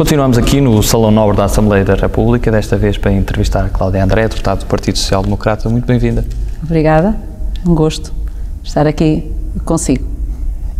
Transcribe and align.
Continuamos 0.00 0.38
aqui 0.38 0.62
no 0.62 0.82
Salão 0.82 1.10
Nobre 1.10 1.36
da 1.36 1.44
Assembleia 1.44 1.84
da 1.84 1.94
República, 1.94 2.50
desta 2.50 2.74
vez 2.74 2.96
para 2.96 3.12
entrevistar 3.12 3.66
a 3.66 3.68
Cláudia 3.68 4.02
André, 4.02 4.26
deputada 4.28 4.60
do 4.60 4.64
Partido 4.64 4.96
Social 4.96 5.22
Democrata. 5.22 5.68
Muito 5.68 5.84
bem-vinda. 5.84 6.24
Obrigada, 6.62 7.14
um 7.66 7.74
gosto 7.74 8.10
estar 8.64 8.86
aqui 8.86 9.30
consigo. 9.62 10.02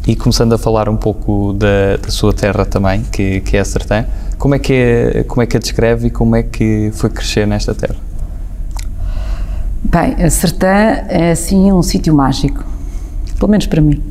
E 0.07 0.17
começando 0.17 0.55
a 0.55 0.59
falar 0.59 0.89
um 0.89 0.97
pouco 0.97 1.53
da, 1.53 1.99
da 2.03 2.09
sua 2.09 2.33
terra 2.33 2.65
também, 2.65 3.03
que, 3.03 3.41
que 3.43 3.59
é 3.59 3.61
a 3.61 3.65
Sertã, 3.67 4.07
como 4.39 4.55
é 4.55 4.59
que, 4.59 4.73
é, 4.73 5.25
como 5.25 5.43
é 5.43 5.47
que 5.47 5.55
a 5.55 5.61
descreve 5.61 6.07
e 6.07 6.11
como 6.11 6.35
é 6.35 6.43
que 6.43 6.91
foi 6.95 7.11
crescer 7.11 7.47
nesta 7.47 7.75
terra? 7.75 7.97
Bem, 9.85 10.15
a 10.15 10.31
Sertã 10.31 10.67
é 11.11 11.33
assim 11.33 11.71
um 11.71 11.83
sítio 11.83 12.15
mágico, 12.15 12.65
pelo 13.39 13.51
menos 13.51 13.67
para 13.67 13.83
mim. 13.83 14.03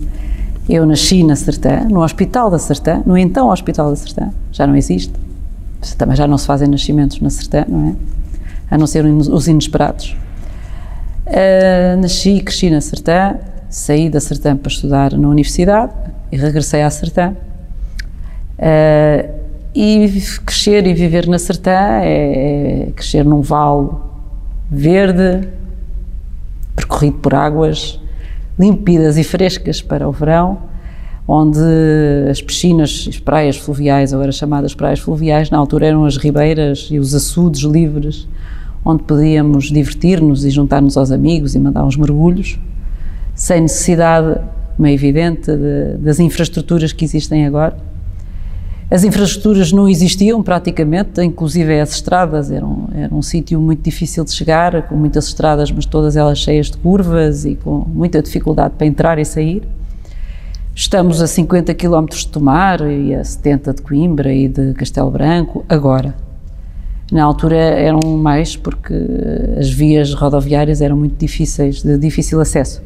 Eu 0.69 0.85
nasci 0.85 1.23
na 1.23 1.35
Sertã, 1.35 1.87
no 1.89 2.03
Hospital 2.03 2.51
da 2.51 2.59
Sertã, 2.59 3.01
no 3.03 3.17
então 3.17 3.49
Hospital 3.49 3.89
da 3.89 3.95
Sertã, 3.95 4.29
já 4.51 4.67
não 4.67 4.75
existe, 4.75 5.11
também 5.97 6.15
já 6.15 6.27
não 6.27 6.37
se 6.37 6.45
fazem 6.45 6.67
nascimentos 6.67 7.19
na 7.21 7.31
Sertã, 7.31 7.65
não 7.67 7.89
é? 7.89 7.95
A 8.75 8.77
não 8.77 8.85
ser 8.85 9.03
os 9.03 9.47
inesperados. 9.47 10.15
Uh, 11.25 11.99
nasci 11.99 12.35
e 12.35 12.41
cresci 12.41 12.69
na 12.69 12.81
Sertã, 12.81 13.37
saí 13.67 14.11
da 14.11 14.19
Sertã 14.19 14.55
para 14.55 14.71
estudar 14.71 15.13
na 15.13 15.27
universidade 15.27 15.91
e 16.31 16.37
regressei 16.37 16.83
à 16.83 16.89
Sertã. 16.91 17.33
Uh, 18.59 19.39
e 19.73 20.21
crescer 20.45 20.85
e 20.85 20.93
viver 20.93 21.27
na 21.27 21.39
Sertã 21.39 21.71
é, 22.03 22.89
é 22.89 22.91
crescer 22.95 23.25
num 23.25 23.41
vale 23.41 23.89
verde, 24.69 25.47
percorrido 26.75 27.17
por 27.17 27.33
águas 27.33 27.99
límpidas 28.59 29.17
e 29.17 29.23
frescas 29.23 29.81
para 29.81 30.07
o 30.07 30.11
verão, 30.11 30.57
onde 31.25 31.59
as 32.29 32.41
piscinas, 32.41 33.05
as 33.07 33.19
praias 33.19 33.55
fluviais, 33.55 34.13
agora 34.13 34.31
chamadas 34.31 34.73
praias 34.73 34.99
fluviais, 34.99 35.49
na 35.49 35.57
altura 35.57 35.87
eram 35.87 36.03
as 36.03 36.17
ribeiras 36.17 36.89
e 36.91 36.99
os 36.99 37.15
açudes 37.15 37.61
livres, 37.61 38.27
onde 38.83 39.03
podíamos 39.03 39.65
divertir-nos 39.65 40.43
e 40.43 40.49
juntar-nos 40.49 40.97
aos 40.97 41.11
amigos 41.11 41.55
e 41.55 41.59
mandar 41.59 41.85
uns 41.85 41.95
mergulhos, 41.95 42.59
sem 43.35 43.61
necessidade, 43.61 44.41
como 44.75 44.87
é 44.87 44.93
evidente, 44.93 45.51
de, 45.55 45.97
das 45.99 46.19
infraestruturas 46.19 46.91
que 46.91 47.05
existem 47.05 47.45
agora. 47.45 47.88
As 48.91 49.03
infraestruturas 49.03 49.71
não 49.71 49.87
existiam 49.87 50.41
praticamente, 50.41 51.21
inclusive 51.21 51.79
as 51.79 51.91
estradas, 51.91 52.49
eram, 52.49 52.89
era 52.91 53.13
um 53.13 53.21
sítio 53.21 53.61
muito 53.61 53.83
difícil 53.83 54.25
de 54.25 54.31
chegar, 54.31 54.87
com 54.87 54.95
muitas 54.95 55.27
estradas, 55.27 55.71
mas 55.71 55.85
todas 55.85 56.15
elas 56.15 56.39
cheias 56.39 56.71
de 56.71 56.77
curvas 56.77 57.45
e 57.45 57.53
com 57.53 57.85
muita 57.87 58.19
dificuldade 58.19 58.73
para 58.75 58.87
entrar 58.87 59.19
e 59.19 59.25
sair. 59.25 59.61
Estamos 60.73 61.21
a 61.21 61.27
50 61.27 61.71
km 61.75 62.05
de 62.05 62.27
Tomar 62.29 62.81
e 62.81 63.13
a 63.13 63.23
70 63.23 63.75
de 63.75 63.81
Coimbra 63.83 64.33
e 64.33 64.47
de 64.47 64.73
Castelo 64.73 65.11
Branco, 65.11 65.63
agora. 65.69 66.15
Na 67.11 67.23
altura 67.23 67.57
eram 67.57 67.99
mais 68.17 68.55
porque 68.55 68.95
as 69.59 69.69
vias 69.69 70.15
rodoviárias 70.15 70.81
eram 70.81 70.97
muito 70.97 71.15
difíceis, 71.15 71.83
de 71.83 71.95
difícil 71.95 72.41
acesso. 72.41 72.81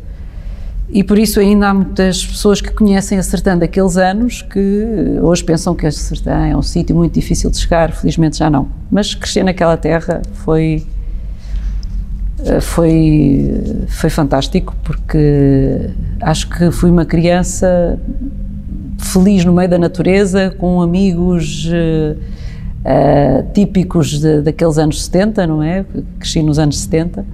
E 0.96 1.04
por 1.04 1.18
isso 1.18 1.40
ainda 1.40 1.70
há 1.70 1.74
muitas 1.74 2.24
pessoas 2.24 2.62
que 2.62 2.70
conhecem 2.70 3.18
a 3.18 3.24
Sertã 3.24 3.58
daqueles 3.58 3.98
anos 3.98 4.44
que 4.44 5.18
hoje 5.24 5.44
pensam 5.44 5.74
que 5.74 5.88
a 5.88 5.92
Sertã 5.92 6.46
é 6.46 6.56
um 6.56 6.62
sítio 6.62 6.96
muito 6.96 7.16
difícil 7.16 7.50
de 7.50 7.58
chegar, 7.58 7.92
felizmente 7.92 8.38
já 8.38 8.48
não. 8.48 8.68
Mas 8.92 9.16
crescer 9.16 9.44
naquela 9.44 9.76
terra 9.76 10.22
foi 10.46 10.86
eh, 12.46 12.62
foi 12.62 13.64
foi 13.88 14.12
fantástico 14.12 14.76
porque 14.84 15.90
acho 16.22 16.48
que 16.48 16.70
fui 16.70 16.92
uma 16.92 17.06
criança 17.06 18.00
feliz 19.00 19.44
no 19.44 19.52
meio 19.52 19.70
da 19.70 19.80
natureza 19.80 20.52
com 20.59 20.80
amigos 20.80 21.66
uh, 21.66 23.52
típicos 23.52 24.20
de, 24.20 24.44
daqueles 24.44 24.78
anos 24.78 25.03
70, 25.06 25.48
não 25.48 25.64
é? 25.64 25.84
Cresci 26.20 26.44
nos 26.44 26.59
anos 26.59 26.78
70 26.82 27.26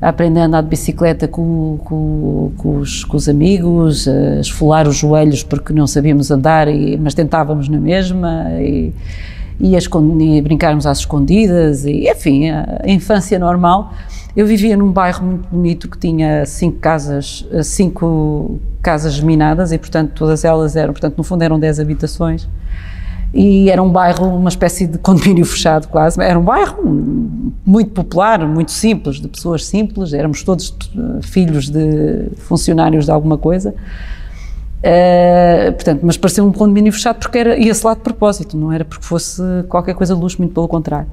aprender 0.00 0.40
a 0.40 0.44
andar 0.46 0.62
de 0.62 0.68
bicicleta 0.68 1.26
com, 1.26 1.78
com, 1.84 2.52
com, 2.56 2.78
os, 2.78 3.04
com 3.04 3.16
os, 3.16 3.28
amigos, 3.28 4.06
a 4.06 4.40
esfolar 4.40 4.86
os 4.86 4.96
joelhos 4.96 5.42
porque 5.42 5.72
não 5.72 5.86
sabíamos 5.86 6.30
andar, 6.30 6.68
e, 6.68 6.96
mas 6.96 7.14
tentávamos 7.14 7.68
na 7.68 7.78
mesma, 7.78 8.46
e, 8.60 8.92
e, 9.58 9.74
e 9.76 10.42
brincarmos 10.42 10.86
às 10.86 10.98
escondidas, 10.98 11.84
e 11.84 12.08
enfim, 12.08 12.48
a, 12.48 12.80
a, 12.84 12.90
infância 12.90 13.38
normal. 13.38 13.92
Eu 14.36 14.46
vivia 14.46 14.76
num 14.76 14.92
bairro 14.92 15.26
muito 15.26 15.48
bonito 15.48 15.88
que 15.88 15.98
tinha 15.98 16.46
cinco 16.46 16.78
casas, 16.78 17.44
cinco 17.64 18.60
casas 18.80 19.18
minadas 19.18 19.72
e, 19.72 19.78
portanto, 19.78 20.12
todas 20.14 20.44
elas 20.44 20.76
eram, 20.76 20.92
portanto, 20.92 21.16
no 21.18 21.24
fundo 21.24 21.42
eram 21.42 21.58
dez 21.58 21.80
habitações 21.80 22.48
e 23.32 23.70
era 23.70 23.82
um 23.82 23.90
bairro, 23.90 24.26
uma 24.26 24.48
espécie 24.48 24.86
de 24.86 24.98
condomínio 24.98 25.44
fechado 25.44 25.88
quase, 25.88 26.20
era 26.22 26.38
um 26.38 26.44
bairro 26.44 26.82
muito 27.64 27.90
popular, 27.90 28.46
muito 28.46 28.70
simples, 28.70 29.20
de 29.20 29.28
pessoas 29.28 29.66
simples, 29.66 30.12
éramos 30.12 30.42
todos 30.42 30.74
eh, 30.96 31.22
filhos 31.22 31.68
de 31.68 32.30
funcionários 32.36 33.04
de 33.04 33.10
alguma 33.10 33.36
coisa, 33.36 33.74
uh, 34.80 35.72
portanto, 35.72 36.00
mas 36.02 36.16
parecia 36.16 36.42
um 36.42 36.52
condomínio 36.52 36.92
fechado 36.92 37.18
porque 37.18 37.38
ia-se 37.56 37.84
lá 37.84 37.94
de 37.94 38.00
propósito, 38.00 38.56
não 38.56 38.72
era 38.72 38.84
porque 38.84 39.04
fosse 39.04 39.42
qualquer 39.68 39.94
coisa 39.94 40.14
de 40.14 40.20
luxo, 40.20 40.38
muito 40.38 40.54
pelo 40.54 40.68
contrário. 40.68 41.10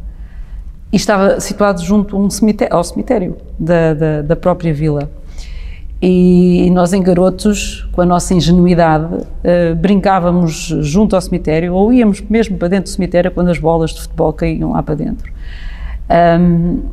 E 0.94 0.96
estava 0.96 1.40
situado 1.42 1.84
junto 1.84 2.18
um 2.18 2.30
cemitério, 2.30 2.74
ao 2.74 2.84
cemitério 2.84 3.36
da, 3.60 3.94
da, 3.94 4.22
da 4.22 4.36
própria 4.36 4.74
vila. 4.74 5.10
E 6.02 6.70
nós, 6.72 6.94
em 6.94 7.02
garotos, 7.02 7.88
com 7.94 8.02
a 8.02 8.06
nossa 8.06 8.34
ingenuidade, 8.34 9.16
uh, 9.16 9.76
brincávamos 9.78 10.74
junto 10.82 11.16
ao 11.16 11.22
cemitério 11.22 11.74
ou 11.74 11.92
íamos 11.92 12.22
mesmo 12.22 12.58
para 12.58 12.68
dentro 12.68 12.92
do 12.92 12.94
cemitério 12.94 13.32
quando 13.32 13.50
as 13.50 13.58
bolas 13.58 13.92
de 13.92 14.02
futebol 14.02 14.34
caíam 14.34 14.74
lá 14.74 14.84
para 14.84 14.96
dentro. 14.96 15.32
Um, 16.40 16.84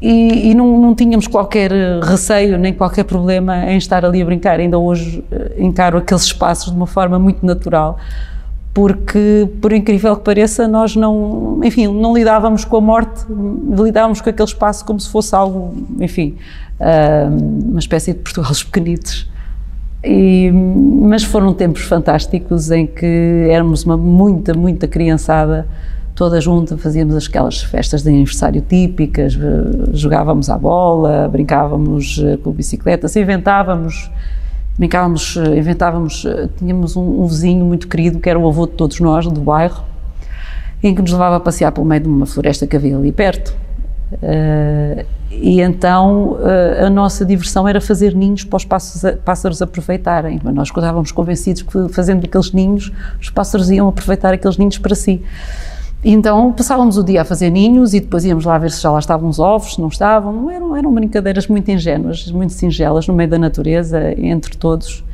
e, 0.00 0.50
e 0.50 0.54
não, 0.54 0.80
não, 0.80 0.94
tínhamos 0.96 1.28
qualquer 1.28 1.70
receio 2.02 2.58
nem 2.58 2.72
qualquer 2.72 3.04
problema 3.04 3.70
em 3.70 3.76
estar 3.76 4.04
ali 4.04 4.20
a 4.20 4.24
brincar. 4.24 4.58
Ainda 4.58 4.76
hoje 4.76 5.24
uh, 5.30 5.62
encaro 5.62 5.98
aqueles 5.98 6.24
espaços 6.24 6.72
de 6.72 6.76
uma 6.76 6.88
forma 6.88 7.20
muito 7.20 7.46
natural, 7.46 7.96
porque, 8.74 9.48
por 9.60 9.72
incrível 9.72 10.16
que 10.16 10.24
pareça, 10.24 10.66
nós 10.66 10.96
não, 10.96 11.60
enfim, 11.62 11.88
não 11.88 12.14
lidávamos 12.14 12.64
com 12.64 12.78
a 12.78 12.80
morte, 12.80 13.24
lidávamos 13.68 14.20
com 14.20 14.30
aquele 14.30 14.48
espaço 14.48 14.84
como 14.84 14.98
se 14.98 15.10
fosse 15.10 15.34
algo, 15.34 15.74
enfim, 16.00 16.36
uma 17.68 17.78
espécie 17.78 18.12
de 18.12 18.20
Portugal 18.20 18.52
pequenitos. 18.64 19.30
E, 20.04 20.50
mas 20.50 21.22
foram 21.22 21.54
tempos 21.54 21.82
fantásticos 21.82 22.70
em 22.70 22.86
que 22.86 23.46
éramos 23.48 23.84
uma 23.84 23.96
muita, 23.96 24.52
muita 24.52 24.88
criançada 24.88 25.66
toda 26.14 26.40
junta, 26.40 26.76
fazíamos 26.76 27.26
aquelas 27.26 27.62
festas 27.62 28.02
de 28.02 28.08
aniversário 28.08 28.60
típicas, 28.60 29.36
jogávamos 29.92 30.50
à 30.50 30.58
bola, 30.58 31.28
brincávamos 31.28 32.20
eh, 32.22 32.36
com 32.36 32.52
bicicletas, 32.52 33.16
inventávamos, 33.16 34.10
brincávamos, 34.78 35.36
eh, 35.36 35.58
inventávamos, 35.58 36.24
eh, 36.24 36.48
tínhamos 36.56 36.96
um, 36.96 37.22
um, 37.22 37.26
vizinho 37.26 37.64
muito 37.64 37.88
querido 37.88 38.18
que 38.18 38.28
era 38.28 38.38
o 38.38 38.48
avô 38.48 38.66
de 38.66 38.72
todos 38.72 38.98
nós, 39.00 39.26
do 39.26 39.40
bairro, 39.40 39.84
em 40.82 40.94
que 40.94 41.02
nos 41.02 41.12
levava 41.12 41.36
a 41.36 41.40
passear 41.40 41.72
pelo 41.72 41.86
meio 41.86 42.02
de 42.02 42.08
uma 42.08 42.26
floresta 42.26 42.66
que 42.66 42.76
havia 42.76 42.96
ali 42.96 43.12
perto. 43.12 43.54
Uh, 44.12 45.06
e 45.30 45.62
então 45.62 46.32
uh, 46.32 46.84
a 46.84 46.90
nossa 46.90 47.24
diversão 47.24 47.66
era 47.66 47.80
fazer 47.80 48.14
ninhos 48.14 48.44
para 48.44 48.58
os 48.58 48.64
pássaros, 48.66 49.18
pássaros 49.24 49.62
aproveitarem. 49.62 50.38
Mas 50.42 50.54
nós 50.54 50.68
estávamos 50.68 51.12
convencidos 51.12 51.62
que 51.62 51.88
fazendo 51.88 52.24
aqueles 52.26 52.52
ninhos, 52.52 52.92
os 53.18 53.30
pássaros 53.30 53.70
iam 53.70 53.88
aproveitar 53.88 54.34
aqueles 54.34 54.58
ninhos 54.58 54.76
para 54.76 54.94
si. 54.94 55.22
Então 56.04 56.52
passávamos 56.52 56.96
o 56.96 57.04
dia 57.04 57.22
a 57.22 57.24
fazer 57.24 57.48
ninhos 57.50 57.94
e 57.94 58.00
depois 58.00 58.24
íamos 58.24 58.44
lá 58.44 58.58
ver 58.58 58.72
se 58.72 58.82
já 58.82 58.90
lá 58.90 58.98
estavam 58.98 59.28
os 59.28 59.38
ovos, 59.38 59.74
se 59.74 59.80
não 59.80 59.88
estavam. 59.88 60.50
Eram, 60.50 60.76
eram 60.76 60.92
brincadeiras 60.92 61.46
muito 61.46 61.70
ingênuas, 61.70 62.30
muito 62.32 62.52
singelas, 62.52 63.06
no 63.06 63.14
meio 63.14 63.30
da 63.30 63.38
natureza, 63.38 64.12
entre 64.18 64.56
todos, 64.56 65.04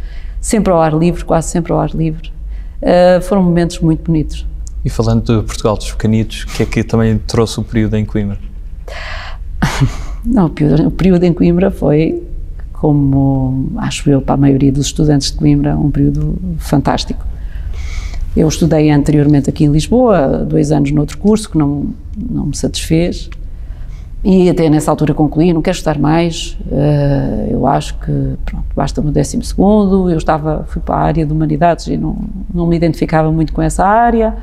sempre 0.41 0.73
ao 0.73 0.81
ar 0.81 0.95
livre, 0.95 1.25
quase 1.25 1.51
sempre 1.51 1.73
ao 1.73 1.81
ar 1.81 1.91
livre. 1.91 2.33
Uh, 2.81 3.21
foram 3.21 3.43
momentos 3.43 3.81
muito 3.81 4.05
bonitos. 4.05 4.47
E 4.85 4.89
falando 4.89 5.23
de 5.23 5.47
Portugal 5.47 5.77
dos 5.77 5.91
Pequenitos, 5.93 6.45
o 6.45 6.57
que 6.57 6.63
é 6.63 6.67
que 6.67 6.83
também 6.83 7.19
trouxe 7.19 7.61
o 7.61 7.65
período 7.65 7.95
em 7.97 8.07
Coimbra? 8.07 8.39
Não, 10.25 10.47
o 10.47 10.51
período, 10.51 10.87
o 10.87 10.91
período 10.91 11.25
em 11.25 11.33
Coimbra 11.35 11.71
foi, 11.71 12.23
como 12.73 13.73
acho 13.77 14.09
eu, 14.09 14.23
para 14.23 14.35
a 14.35 14.39
maioria 14.39 14.73
dos 14.73 14.87
estudantes 14.87 15.31
de 15.31 15.37
Coimbra, 15.37 15.77
um 15.77 15.91
período 15.91 16.39
fantástico. 16.59 17.27
Eu 18.37 18.47
estudei 18.47 18.91
anteriormente 18.91 19.51
aqui 19.51 19.65
em 19.65 19.73
Lisboa, 19.73 20.45
dois 20.49 20.71
anos 20.71 20.91
noutro 20.91 21.19
curso, 21.19 21.51
que 21.51 21.59
não, 21.59 21.87
não 22.17 22.47
me 22.47 22.57
satisfez, 22.57 23.29
e 24.23 24.49
até 24.51 24.69
nessa 24.69 24.91
altura 24.91 25.15
concluí, 25.15 25.53
não 25.53 25.63
quero 25.63 25.77
estudar 25.77 25.99
mais, 25.99 26.57
uh, 26.67 27.51
eu 27.51 27.67
acho 27.67 27.95
que, 27.99 28.35
pronto, 28.45 28.67
basta-me 28.75 29.09
o 29.09 29.13
décimo 29.13 29.43
segundo, 29.43 30.11
eu 30.11 30.19
estava, 30.19 30.65
fui 30.69 30.83
para 30.83 30.97
a 30.97 31.01
área 31.01 31.27
de 31.27 31.33
humanidades 31.33 31.87
e 31.87 31.97
não, 31.97 32.17
não 32.53 32.67
me 32.67 32.77
identificava 32.77 33.31
muito 33.33 33.53
com 33.53 33.63
essa 33.63 33.85
área, 33.85 34.37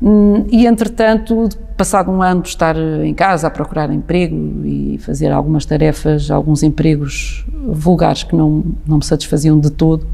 Hum, 0.00 0.44
e, 0.50 0.66
entretanto, 0.66 1.48
passado 1.76 2.10
um 2.10 2.22
ano 2.22 2.42
de 2.42 2.48
estar 2.48 2.76
em 2.76 3.14
casa 3.14 3.46
a 3.46 3.50
procurar 3.50 3.90
emprego 3.90 4.36
e 4.64 4.98
fazer 4.98 5.32
algumas 5.32 5.64
tarefas, 5.64 6.30
alguns 6.30 6.62
empregos 6.62 7.46
vulgares 7.66 8.22
que 8.22 8.36
não, 8.36 8.64
não 8.86 8.98
me 8.98 9.04
satisfaziam 9.04 9.58
de 9.58 9.70
todo, 9.70 10.06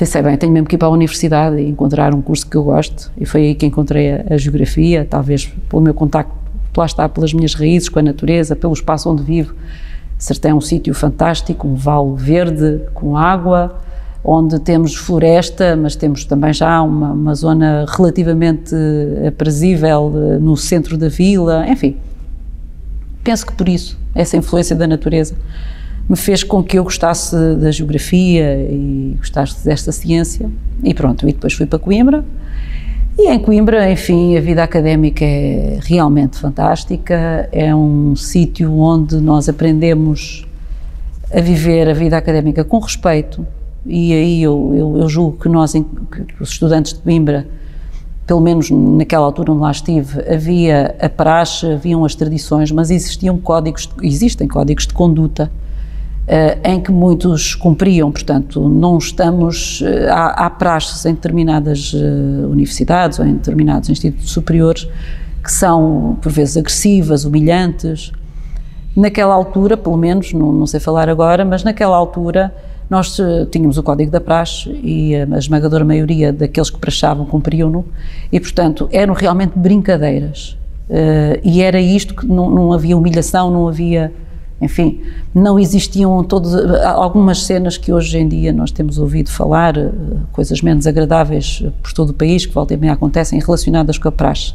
pensei, 0.00 0.22
bem, 0.22 0.34
tenho 0.34 0.50
mesmo 0.50 0.66
que 0.66 0.76
ir 0.76 0.78
para 0.78 0.88
a 0.88 0.90
universidade 0.90 1.60
e 1.60 1.68
encontrar 1.68 2.14
um 2.14 2.22
curso 2.22 2.48
que 2.48 2.56
eu 2.56 2.64
gosto, 2.64 3.12
e 3.18 3.26
foi 3.26 3.42
aí 3.42 3.54
que 3.54 3.66
encontrei 3.66 4.12
a, 4.12 4.24
a 4.30 4.38
geografia, 4.38 5.06
talvez 5.08 5.52
pelo 5.68 5.82
meu 5.82 5.92
contacto, 5.92 6.32
lá 6.74 6.86
está, 6.86 7.06
pelas 7.06 7.34
minhas 7.34 7.52
raízes 7.52 7.90
com 7.90 7.98
a 7.98 8.02
natureza, 8.02 8.56
pelo 8.56 8.72
espaço 8.72 9.10
onde 9.10 9.22
vivo. 9.22 9.54
Sertão 10.16 10.52
é 10.52 10.54
um 10.54 10.60
sítio 10.60 10.94
fantástico, 10.94 11.68
um 11.68 11.74
vale 11.74 12.14
verde 12.16 12.80
com 12.94 13.14
água, 13.14 13.78
onde 14.24 14.58
temos 14.60 14.94
floresta, 14.94 15.76
mas 15.76 15.96
temos 15.96 16.24
também 16.24 16.54
já 16.54 16.80
uma, 16.80 17.12
uma 17.12 17.34
zona 17.34 17.84
relativamente 17.86 18.74
aprazível 19.28 20.12
eh, 20.14 20.38
no 20.38 20.56
centro 20.56 20.96
da 20.96 21.10
vila, 21.10 21.68
enfim. 21.68 21.96
Penso 23.22 23.46
que 23.46 23.52
por 23.52 23.68
isso, 23.68 23.98
essa 24.14 24.34
influência 24.34 24.74
da 24.74 24.86
natureza 24.86 25.34
me 26.10 26.16
fez 26.16 26.42
com 26.42 26.60
que 26.60 26.76
eu 26.76 26.82
gostasse 26.82 27.36
da 27.54 27.70
geografia 27.70 28.66
e 28.68 29.14
gostasse 29.16 29.64
desta 29.64 29.92
ciência. 29.92 30.50
E 30.82 30.92
pronto, 30.92 31.28
e 31.28 31.32
depois 31.32 31.52
fui 31.52 31.66
para 31.66 31.78
Coimbra. 31.78 32.24
E 33.16 33.28
em 33.30 33.38
Coimbra, 33.38 33.88
enfim, 33.88 34.36
a 34.36 34.40
vida 34.40 34.64
académica 34.64 35.24
é 35.24 35.78
realmente 35.80 36.36
fantástica. 36.36 37.48
É 37.52 37.72
um 37.72 38.16
sítio 38.16 38.76
onde 38.76 39.18
nós 39.18 39.48
aprendemos 39.48 40.44
a 41.32 41.40
viver 41.40 41.88
a 41.88 41.94
vida 41.94 42.16
académica 42.16 42.64
com 42.64 42.80
respeito. 42.80 43.46
E 43.86 44.12
aí 44.12 44.42
eu, 44.42 44.72
eu, 44.74 44.96
eu 45.02 45.08
julgo 45.08 45.38
que 45.38 45.48
nós, 45.48 45.74
que 45.74 46.42
os 46.42 46.50
estudantes 46.50 46.92
de 46.92 46.98
Coimbra, 46.98 47.46
pelo 48.26 48.40
menos 48.40 48.68
naquela 48.68 49.26
altura 49.26 49.52
onde 49.52 49.60
lá 49.60 49.70
estive, 49.70 50.24
havia 50.28 50.96
a 51.00 51.08
praxe, 51.08 51.70
haviam 51.70 52.04
as 52.04 52.16
tradições, 52.16 52.72
mas 52.72 52.90
existiam 52.90 53.38
códigos, 53.38 53.88
existem 54.02 54.48
códigos 54.48 54.88
de 54.88 54.92
conduta 54.92 55.48
em 56.62 56.80
que 56.80 56.92
muitos 56.92 57.56
cumpriam, 57.56 58.12
portanto, 58.12 58.68
não 58.68 58.98
estamos, 58.98 59.82
eh, 59.84 60.08
há, 60.08 60.46
há 60.46 60.50
praxes 60.50 61.04
em 61.04 61.12
determinadas 61.14 61.92
eh, 61.92 62.46
universidades 62.46 63.18
ou 63.18 63.26
em 63.26 63.34
determinados 63.34 63.88
institutos 63.90 64.30
superiores 64.30 64.88
que 65.42 65.50
são, 65.50 66.16
por 66.22 66.30
vezes, 66.30 66.56
agressivas, 66.56 67.24
humilhantes. 67.24 68.12
Naquela 68.94 69.34
altura, 69.34 69.76
pelo 69.76 69.96
menos, 69.96 70.32
não, 70.32 70.52
não 70.52 70.66
sei 70.66 70.78
falar 70.78 71.08
agora, 71.08 71.44
mas 71.44 71.64
naquela 71.64 71.96
altura 71.96 72.54
nós 72.88 73.16
tínhamos 73.50 73.78
o 73.78 73.82
código 73.82 74.10
da 74.10 74.20
praxe 74.20 74.68
e 74.82 75.14
a 75.14 75.38
esmagadora 75.38 75.84
maioria 75.84 76.32
daqueles 76.32 76.70
que 76.70 76.78
praxavam 76.78 77.24
cumpriam-no 77.24 77.84
e, 78.32 78.38
portanto, 78.38 78.88
eram 78.92 79.14
realmente 79.14 79.52
brincadeiras. 79.56 80.56
e 81.44 81.62
era 81.62 81.80
isto 81.80 82.16
que 82.16 82.26
não, 82.26 82.50
não 82.50 82.72
havia 82.72 82.96
humilhação, 82.96 83.48
não 83.48 83.68
havia 83.68 84.12
enfim, 84.60 85.00
não 85.34 85.58
existiam 85.58 86.22
todas 86.22 86.54
algumas 86.84 87.44
cenas 87.44 87.78
que 87.78 87.92
hoje 87.92 88.18
em 88.18 88.28
dia 88.28 88.52
nós 88.52 88.70
temos 88.70 88.98
ouvido 88.98 89.30
falar, 89.30 89.76
eh, 89.76 89.90
coisas 90.32 90.60
menos 90.60 90.86
agradáveis 90.86 91.64
por 91.82 91.92
todo 91.94 92.10
o 92.10 92.14
país, 92.14 92.44
que 92.44 92.52
volta 92.52 92.74
e 92.74 92.76
meia 92.76 92.92
acontecem 92.92 93.40
relacionadas 93.40 93.96
com 93.96 94.08
a 94.08 94.12
praxe. 94.12 94.52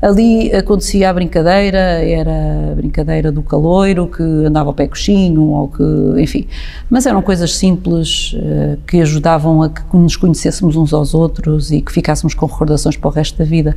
Ali 0.00 0.54
acontecia 0.54 1.10
a 1.10 1.12
brincadeira, 1.12 1.78
era 1.78 2.70
a 2.72 2.74
brincadeira 2.76 3.32
do 3.32 3.42
caloiro 3.42 4.06
que 4.06 4.22
andava 4.22 4.70
ao 4.70 4.74
pé 4.74 4.86
coxinho, 4.86 5.42
ou 5.42 5.68
que, 5.68 5.82
enfim, 6.18 6.46
mas 6.88 7.04
eram 7.04 7.20
coisas 7.20 7.54
simples 7.54 8.32
uh, 8.34 8.78
que 8.86 9.00
ajudavam 9.00 9.62
a 9.62 9.68
que 9.68 9.82
nos 9.92 10.16
conhecêssemos 10.16 10.76
uns 10.76 10.94
aos 10.94 11.12
outros 11.12 11.70
e 11.70 11.82
que 11.82 11.92
ficássemos 11.92 12.34
com 12.34 12.46
recordações 12.46 12.96
para 12.96 13.08
o 13.08 13.12
resto 13.12 13.36
da 13.36 13.44
vida 13.44 13.76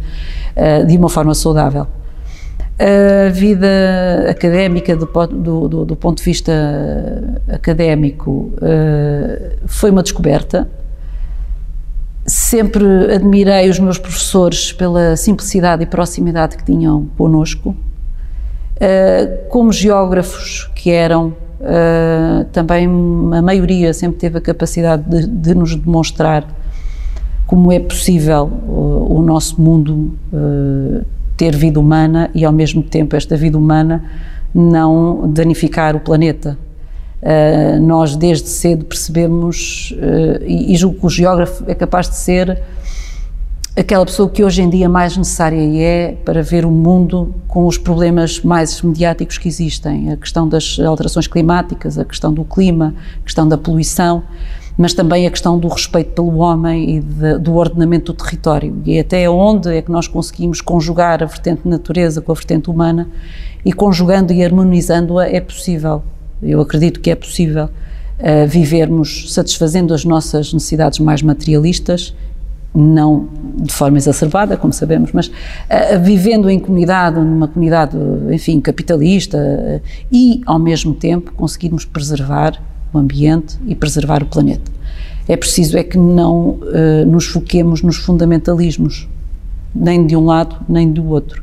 de 0.87 0.97
uma 0.97 1.09
forma 1.09 1.33
saudável. 1.33 1.87
A 2.79 3.29
vida 3.29 3.67
académica, 4.27 4.95
do, 4.95 5.05
do, 5.67 5.85
do 5.85 5.95
ponto 5.95 6.17
de 6.17 6.23
vista 6.23 6.51
académico, 7.47 8.51
uh, 8.55 9.57
foi 9.67 9.91
uma 9.91 10.01
descoberta. 10.01 10.67
Sempre 12.25 13.13
admirei 13.13 13.69
os 13.69 13.77
meus 13.79 13.99
professores 13.99 14.73
pela 14.73 15.15
simplicidade 15.15 15.83
e 15.83 15.85
proximidade 15.85 16.57
que 16.57 16.63
tinham 16.65 17.05
connosco. 17.15 17.69
Uh, 17.69 19.47
como 19.49 19.71
geógrafos 19.71 20.71
que 20.73 20.89
eram, 20.89 21.27
uh, 21.27 22.43
também 22.51 22.87
a 22.87 23.41
maioria 23.41 23.93
sempre 23.93 24.17
teve 24.17 24.39
a 24.39 24.41
capacidade 24.41 25.03
de, 25.07 25.27
de 25.27 25.53
nos 25.53 25.75
demonstrar 25.75 26.47
como 27.45 27.71
é 27.71 27.79
possível 27.79 28.51
o, 28.67 29.19
o 29.19 29.21
nosso 29.21 29.61
mundo 29.61 30.17
ter 31.35 31.55
vida 31.55 31.79
humana 31.79 32.29
e, 32.33 32.45
ao 32.45 32.51
mesmo 32.51 32.83
tempo, 32.83 33.15
esta 33.15 33.35
vida 33.35 33.57
humana 33.57 34.03
não 34.53 35.29
danificar 35.31 35.95
o 35.95 35.99
planeta. 35.99 36.57
Uh, 37.21 37.79
nós, 37.81 38.15
desde 38.15 38.49
cedo, 38.49 38.85
percebemos, 38.85 39.95
uh, 39.97 40.43
e, 40.45 40.73
e 40.73 40.75
julgo 40.75 40.99
que 40.99 41.05
o 41.05 41.09
geógrafo 41.09 41.63
é 41.67 41.73
capaz 41.73 42.09
de 42.09 42.15
ser 42.17 42.61
aquela 43.75 44.05
pessoa 44.05 44.29
que 44.29 44.43
hoje 44.43 44.61
em 44.61 44.69
dia 44.69 44.87
mais 44.87 45.17
necessária 45.17 45.57
é 45.81 46.11
para 46.23 46.43
ver 46.43 46.65
o 46.65 46.69
mundo 46.69 47.33
com 47.47 47.65
os 47.65 47.77
problemas 47.77 48.41
mais 48.41 48.81
mediáticos 48.81 49.37
que 49.37 49.47
existem, 49.47 50.11
a 50.11 50.17
questão 50.17 50.47
das 50.47 50.77
alterações 50.79 51.25
climáticas, 51.25 51.97
a 51.97 52.05
questão 52.05 52.31
do 52.31 52.43
clima, 52.43 52.93
a 53.19 53.23
questão 53.23 53.47
da 53.47 53.57
poluição 53.57 54.23
mas 54.77 54.93
também 54.93 55.27
a 55.27 55.31
questão 55.31 55.57
do 55.57 55.67
respeito 55.67 56.11
pelo 56.11 56.37
homem 56.37 56.97
e 56.97 56.99
de, 56.99 57.37
do 57.37 57.55
ordenamento 57.55 58.13
do 58.13 58.23
território. 58.23 58.75
E 58.85 58.99
até 58.99 59.29
onde 59.29 59.75
é 59.75 59.81
que 59.81 59.91
nós 59.91 60.07
conseguimos 60.07 60.61
conjugar 60.61 61.21
a 61.21 61.25
vertente 61.25 61.67
natureza 61.67 62.21
com 62.21 62.31
a 62.31 62.35
vertente 62.35 62.69
humana 62.69 63.07
e 63.63 63.71
conjugando 63.71 64.33
e 64.33 64.43
harmonizando-a 64.43 65.27
é 65.27 65.39
possível. 65.39 66.03
Eu 66.41 66.59
acredito 66.59 66.99
que 66.99 67.11
é 67.11 67.15
possível 67.15 67.65
uh, 67.65 68.47
vivermos 68.47 69.31
satisfazendo 69.33 69.93
as 69.93 70.03
nossas 70.03 70.51
necessidades 70.51 70.99
mais 70.99 71.21
materialistas 71.21 72.13
não 72.75 73.29
de 73.55 73.71
forma 73.71 73.97
exacerbada, 73.97 74.57
como 74.57 74.73
sabemos, 74.73 75.11
mas 75.11 75.27
uh, 75.27 75.31
vivendo 76.01 76.49
em 76.49 76.57
comunidade, 76.57 77.19
numa 77.19 77.47
comunidade, 77.47 77.95
enfim, 78.31 78.59
capitalista, 78.59 79.37
uh, 79.37 79.87
e 80.11 80.41
ao 80.45 80.57
mesmo 80.57 80.93
tempo 80.95 81.31
conseguirmos 81.33 81.85
preservar 81.85 82.59
o 82.93 82.97
ambiente 82.99 83.57
e 83.67 83.75
preservar 83.75 84.23
o 84.23 84.25
planeta. 84.25 84.71
É 85.27 85.35
preciso 85.37 85.77
é 85.77 85.83
que 85.83 85.97
não 85.97 86.49
uh, 86.49 87.05
nos 87.07 87.25
foquemos 87.25 87.81
nos 87.81 87.97
fundamentalismos, 87.97 89.07
nem 89.73 90.05
de 90.05 90.15
um 90.15 90.25
lado 90.25 90.57
nem 90.67 90.91
do 90.91 91.07
outro. 91.09 91.41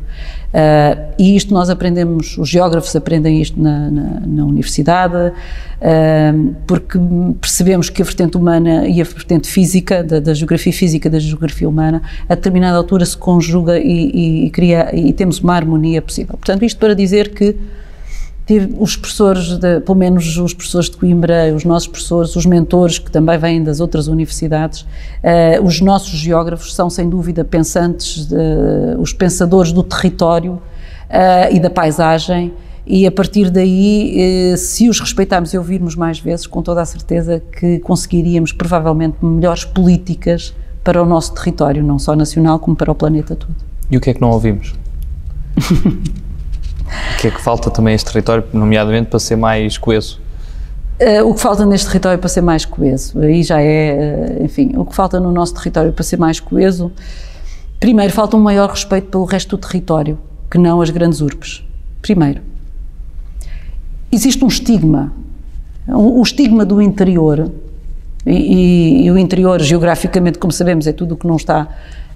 Uh, 0.50 1.14
e 1.16 1.36
isto 1.36 1.54
nós 1.54 1.70
aprendemos, 1.70 2.36
os 2.36 2.48
geógrafos 2.48 2.94
aprendem 2.96 3.40
isto 3.40 3.60
na, 3.60 3.88
na, 3.88 4.20
na 4.26 4.44
universidade, 4.44 5.14
uh, 5.16 6.54
porque 6.66 6.98
percebemos 7.40 7.88
que 7.88 8.02
a 8.02 8.04
vertente 8.04 8.36
humana 8.36 8.86
e 8.86 9.00
a 9.00 9.04
vertente 9.04 9.48
física, 9.48 10.02
da, 10.02 10.18
da, 10.18 10.34
geografia 10.34 10.72
física 10.72 11.08
da 11.08 11.20
geografia 11.20 11.68
humana, 11.68 12.02
a 12.28 12.34
determinada 12.34 12.76
altura 12.76 13.06
se 13.06 13.16
conjuga 13.16 13.78
e, 13.78 14.10
e, 14.10 14.46
e, 14.46 14.50
cria, 14.50 14.90
e 14.92 15.12
temos 15.12 15.38
uma 15.38 15.54
harmonia 15.54 16.02
possível. 16.02 16.36
Portanto, 16.36 16.64
isto 16.64 16.78
para 16.78 16.94
dizer 16.94 17.32
que 17.32 17.56
tive 18.50 18.74
os 18.80 18.96
professores, 18.96 19.58
de, 19.58 19.80
pelo 19.80 19.96
menos 19.96 20.36
os 20.36 20.52
professores 20.52 20.90
de 20.90 20.96
Coimbra, 20.96 21.54
os 21.54 21.64
nossos 21.64 21.86
professores, 21.86 22.34
os 22.34 22.44
mentores 22.44 22.98
que 22.98 23.08
também 23.08 23.38
vêm 23.38 23.62
das 23.62 23.78
outras 23.78 24.08
universidades, 24.08 24.80
uh, 24.80 25.64
os 25.64 25.80
nossos 25.80 26.18
geógrafos 26.18 26.74
são 26.74 26.90
sem 26.90 27.08
dúvida 27.08 27.44
pensantes, 27.44 28.28
os 28.98 29.12
pensadores 29.12 29.70
do 29.70 29.84
território 29.84 30.54
uh, 30.54 31.54
e 31.54 31.60
da 31.60 31.70
paisagem 31.70 32.52
e 32.84 33.06
a 33.06 33.12
partir 33.12 33.50
daí, 33.50 34.52
uh, 34.52 34.56
se 34.56 34.88
os 34.88 34.98
respeitarmos 34.98 35.54
e 35.54 35.58
ouvirmos 35.58 35.94
mais 35.94 36.18
vezes, 36.18 36.44
com 36.44 36.60
toda 36.60 36.82
a 36.82 36.84
certeza 36.84 37.40
que 37.40 37.78
conseguiríamos 37.78 38.52
provavelmente 38.52 39.24
melhores 39.24 39.64
políticas 39.64 40.52
para 40.82 41.00
o 41.00 41.06
nosso 41.06 41.34
território, 41.34 41.84
não 41.84 42.00
só 42.00 42.16
nacional 42.16 42.58
como 42.58 42.74
para 42.74 42.90
o 42.90 42.94
planeta 42.96 43.36
todo. 43.36 43.54
E 43.88 43.96
o 43.96 44.00
que 44.00 44.10
é 44.10 44.14
que 44.14 44.20
não 44.20 44.30
ouvimos? 44.30 44.74
O 47.14 47.20
que 47.20 47.28
é 47.28 47.30
que 47.30 47.40
falta 47.40 47.70
também 47.70 47.92
a 47.92 47.94
este 47.94 48.10
território, 48.10 48.44
nomeadamente 48.52 49.08
para 49.08 49.18
ser 49.18 49.36
mais 49.36 49.78
coeso? 49.78 50.20
Uh, 51.00 51.26
o 51.26 51.34
que 51.34 51.40
falta 51.40 51.64
neste 51.64 51.86
território 51.86 52.18
para 52.18 52.28
ser 52.28 52.42
mais 52.42 52.66
coeso, 52.66 53.18
aí 53.20 53.42
já 53.42 53.60
é, 53.60 54.38
uh, 54.38 54.44
enfim, 54.44 54.72
o 54.76 54.84
que 54.84 54.94
falta 54.94 55.18
no 55.18 55.32
nosso 55.32 55.54
território 55.54 55.92
para 55.94 56.04
ser 56.04 56.18
mais 56.18 56.38
coeso, 56.38 56.92
primeiro 57.78 58.12
falta 58.12 58.36
um 58.36 58.40
maior 58.40 58.68
respeito 58.68 59.08
pelo 59.08 59.24
resto 59.24 59.56
do 59.56 59.66
território, 59.66 60.18
que 60.50 60.58
não 60.58 60.82
as 60.82 60.90
grandes 60.90 61.22
urbes. 61.22 61.64
Primeiro. 62.02 62.42
Existe 64.12 64.44
um 64.44 64.48
estigma, 64.48 65.12
o 65.88 66.18
um, 66.18 66.22
estigma 66.22 66.66
do 66.66 66.82
interior, 66.82 67.50
e, 68.26 68.32
e, 68.32 69.06
e 69.06 69.10
o 69.10 69.16
interior, 69.16 69.60
geograficamente, 69.62 70.38
como 70.38 70.52
sabemos, 70.52 70.86
é 70.86 70.92
tudo 70.92 71.14
o 71.14 71.16
que 71.16 71.26
não 71.26 71.36
está 71.36 71.68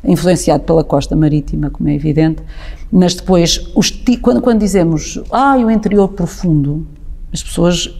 influenciado 0.04 0.64
pela 0.64 0.84
costa 0.84 1.16
marítima, 1.16 1.70
como 1.70 1.88
é 1.88 1.94
evidente, 1.94 2.42
mas 2.90 3.14
depois, 3.14 3.70
os, 3.74 3.90
quando, 4.20 4.40
quando 4.40 4.60
dizemos, 4.60 5.20
ah, 5.30 5.56
o 5.56 5.70
interior 5.70 6.08
profundo, 6.08 6.86
as 7.32 7.42
pessoas, 7.42 7.92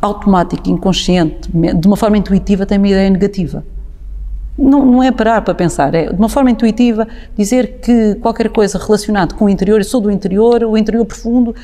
automático, 0.00 0.68
inconsciente, 0.68 1.50
de 1.50 1.86
uma 1.86 1.96
forma 1.96 2.16
intuitiva, 2.16 2.64
têm 2.64 2.78
uma 2.78 2.88
ideia 2.88 3.10
negativa. 3.10 3.64
Não, 4.56 4.84
não 4.84 5.02
é 5.02 5.12
parar 5.12 5.42
para 5.42 5.54
pensar, 5.54 5.94
é 5.94 6.06
de 6.06 6.18
uma 6.18 6.28
forma 6.28 6.50
intuitiva 6.50 7.06
dizer 7.36 7.78
que 7.80 8.16
qualquer 8.16 8.48
coisa 8.48 8.76
relacionada 8.76 9.34
com 9.34 9.44
o 9.44 9.48
interior, 9.48 9.78
eu 9.78 9.84
sou 9.84 10.00
do 10.00 10.10
interior, 10.10 10.64
o 10.64 10.76
interior 10.76 11.04
profundo, 11.04 11.54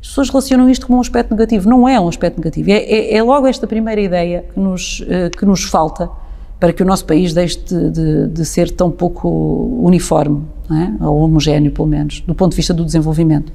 as 0.00 0.08
pessoas 0.08 0.28
relacionam 0.28 0.70
isto 0.70 0.86
com 0.86 0.94
um 0.94 1.00
aspecto 1.00 1.32
negativo. 1.32 1.68
Não 1.68 1.88
é 1.88 1.98
um 1.98 2.06
aspecto 2.06 2.38
negativo, 2.38 2.70
é, 2.70 2.76
é, 2.76 3.16
é 3.16 3.22
logo 3.22 3.46
esta 3.48 3.66
primeira 3.66 4.00
ideia 4.00 4.44
que 4.54 4.60
nos, 4.60 5.04
eh, 5.08 5.30
que 5.30 5.44
nos 5.44 5.64
falta 5.64 6.08
para 6.58 6.72
que 6.72 6.82
o 6.82 6.86
nosso 6.86 7.04
país 7.04 7.32
deixe 7.32 7.58
de, 7.58 7.90
de, 7.90 8.28
de 8.28 8.44
ser 8.44 8.70
tão 8.70 8.90
pouco 8.90 9.28
uniforme, 9.82 10.42
é? 10.70 11.04
ou 11.04 11.18
homogéneo, 11.18 11.70
pelo 11.70 11.86
menos, 11.86 12.20
do 12.26 12.34
ponto 12.34 12.52
de 12.52 12.56
vista 12.56 12.72
do 12.72 12.84
desenvolvimento. 12.84 13.52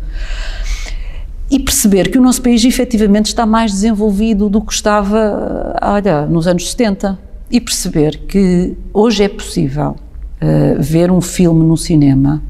E 1.50 1.60
perceber 1.60 2.10
que 2.10 2.18
o 2.18 2.22
nosso 2.22 2.42
país 2.42 2.64
efetivamente 2.64 3.26
está 3.26 3.46
mais 3.46 3.72
desenvolvido 3.72 4.50
do 4.50 4.62
que 4.62 4.72
estava, 4.72 5.76
olha, 5.82 6.26
nos 6.26 6.48
anos 6.48 6.70
70. 6.70 7.20
E 7.50 7.60
perceber 7.60 8.20
que 8.20 8.78
hoje 8.94 9.24
é 9.24 9.28
possível 9.28 9.98
uh, 10.42 10.82
ver 10.82 11.12
um 11.12 11.20
filme 11.20 11.66
no 11.66 11.76
cinema, 11.76 12.42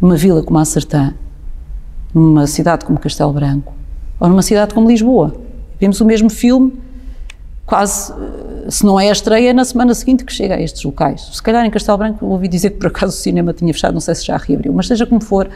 numa 0.00 0.16
vila 0.16 0.40
como 0.40 0.58
a 0.60 0.64
Sertã, 0.64 1.14
numa 2.14 2.46
cidade 2.46 2.84
como 2.84 2.96
Castelo 3.00 3.32
Branco, 3.32 3.74
ou 4.20 4.28
numa 4.28 4.42
cidade 4.42 4.72
como 4.72 4.86
Lisboa. 4.86 5.34
Vemos 5.80 6.00
o 6.00 6.04
mesmo 6.04 6.30
filme 6.30 6.72
quase, 7.66 8.12
eh, 8.12 8.16
se 8.68 8.84
não 8.84 8.98
é 8.98 9.08
a 9.08 9.12
estreia, 9.12 9.50
é 9.50 9.52
na 9.52 9.64
semana 9.64 9.94
seguinte 9.94 10.24
que 10.24 10.32
chega 10.32 10.54
a 10.54 10.60
estes 10.60 10.82
locais. 10.84 11.28
Se 11.32 11.42
calhar 11.42 11.64
em 11.64 11.70
Castelo 11.70 11.98
Branco 11.98 12.26
ouvi 12.26 12.48
dizer 12.48 12.70
que 12.70 12.78
por 12.78 12.88
acaso 12.88 13.12
o 13.12 13.16
cinema 13.16 13.52
tinha 13.52 13.72
fechado, 13.72 13.94
não 13.94 14.00
sei 14.00 14.14
se 14.14 14.26
já 14.26 14.36
reabriu, 14.36 14.72
mas 14.72 14.86
seja 14.86 15.06
como 15.06 15.22
for, 15.22 15.48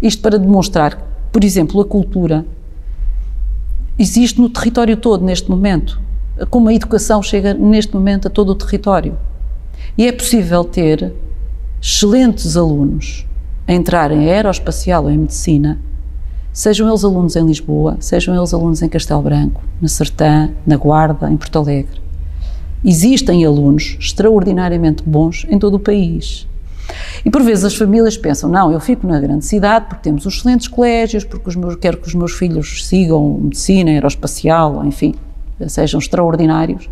isto 0.00 0.20
para 0.22 0.38
demonstrar, 0.38 0.98
por 1.30 1.44
exemplo, 1.44 1.80
a 1.80 1.84
cultura 1.84 2.44
existe 3.98 4.40
no 4.40 4.48
território 4.48 4.96
todo 4.96 5.24
neste 5.24 5.50
momento, 5.50 6.00
como 6.50 6.68
a 6.68 6.74
educação 6.74 7.22
chega 7.22 7.54
neste 7.54 7.94
momento 7.94 8.28
a 8.28 8.30
todo 8.30 8.50
o 8.50 8.54
território. 8.54 9.16
E 9.96 10.06
é 10.06 10.12
possível 10.12 10.64
ter 10.64 11.12
excelentes 11.80 12.56
alunos 12.56 13.26
a 13.66 13.72
entrar 13.72 14.10
em 14.10 14.30
aeroespacial 14.30 15.04
ou 15.04 15.10
em 15.10 15.18
medicina 15.18 15.78
sejam 16.52 16.88
eles 16.88 17.02
alunos 17.02 17.34
em 17.34 17.46
Lisboa, 17.46 17.96
sejam 17.98 18.36
eles 18.36 18.52
alunos 18.52 18.82
em 18.82 18.88
Castelo 18.88 19.22
Branco, 19.22 19.62
na 19.80 19.88
Sertã, 19.88 20.50
na 20.66 20.76
Guarda, 20.76 21.30
em 21.30 21.36
Porto 21.36 21.58
Alegre. 21.58 22.01
Existem 22.84 23.44
alunos 23.44 23.96
extraordinariamente 23.98 25.02
bons 25.04 25.46
em 25.48 25.58
todo 25.58 25.74
o 25.74 25.80
país. 25.80 26.46
E 27.24 27.30
por 27.30 27.42
vezes 27.42 27.64
as 27.64 27.76
famílias 27.76 28.16
pensam: 28.16 28.50
não, 28.50 28.72
eu 28.72 28.80
fico 28.80 29.06
na 29.06 29.20
grande 29.20 29.44
cidade 29.44 29.86
porque 29.88 30.02
temos 30.02 30.26
excelentes 30.26 30.68
colégios, 30.68 31.24
porque 31.24 31.48
os 31.48 31.56
meus, 31.56 31.76
quero 31.76 31.98
que 31.98 32.08
os 32.08 32.14
meus 32.14 32.32
filhos 32.32 32.86
sigam 32.86 33.38
medicina, 33.40 33.90
aeroespacial, 33.90 34.84
enfim, 34.84 35.14
sejam 35.68 35.98
extraordinários. 35.98 36.88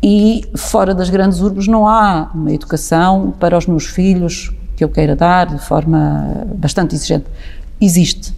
E 0.00 0.44
fora 0.54 0.94
das 0.94 1.10
grandes 1.10 1.40
urbes 1.40 1.66
não 1.66 1.88
há 1.88 2.30
uma 2.32 2.52
educação 2.52 3.34
para 3.40 3.58
os 3.58 3.66
meus 3.66 3.86
filhos 3.86 4.52
que 4.76 4.84
eu 4.84 4.88
queira 4.88 5.16
dar 5.16 5.46
de 5.46 5.58
forma 5.58 6.46
bastante 6.54 6.94
exigente. 6.94 7.26
Existe, 7.80 8.32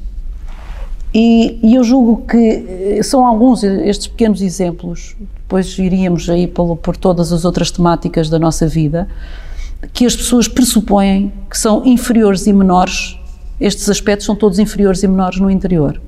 e, 1.13 1.59
e, 1.63 1.75
eu 1.75 1.83
julgo 1.83 2.23
que 2.25 2.37
eh, 2.37 3.03
são 3.03 3.27
alguns 3.27 3.65
estes 3.65 4.07
pequenos 4.07 4.41
exemplos, 4.41 5.17
depois 5.51 5.77
iríamos 5.81 6.31
aí 6.31 6.47
por, 6.47 6.77
por 6.77 6.97
todas 6.97 7.33
as 7.33 7.45
outras 7.45 7.73
temáticas 7.73 8.31
da 8.31 8.39
nossa 8.39 8.69
vida, 8.69 9.09
que 9.93 10.07
as 10.07 10.15
pessoas 10.15 10.47
pressupõem 10.47 11.33
que 11.51 11.59
são 11.59 11.85
inferiores 11.85 12.47
e 12.47 12.53
menores, 12.53 13.19
estes 13.61 13.89
aspectos 13.89 14.27
são 14.27 14.37
todos 14.37 14.61
inferiores 14.61 15.03
e 15.03 15.09
menores 15.09 15.41
no 15.41 15.51
interior. 15.51 16.01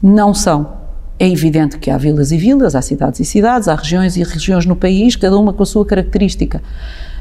Não 0.00 0.32
são. 0.32 0.74
É 1.18 1.28
evidente 1.28 1.76
que 1.76 1.90
há 1.90 1.98
vilas 1.98 2.30
e 2.30 2.36
vilas, 2.36 2.76
há 2.76 2.80
cidades 2.80 3.18
e 3.18 3.24
cidades, 3.24 3.66
há 3.66 3.74
regiões 3.74 4.16
e 4.16 4.22
regiões 4.22 4.64
no 4.64 4.76
país, 4.76 5.16
cada 5.16 5.36
uma 5.36 5.52
com 5.52 5.64
a 5.64 5.66
sua 5.66 5.84
característica. 5.84 6.62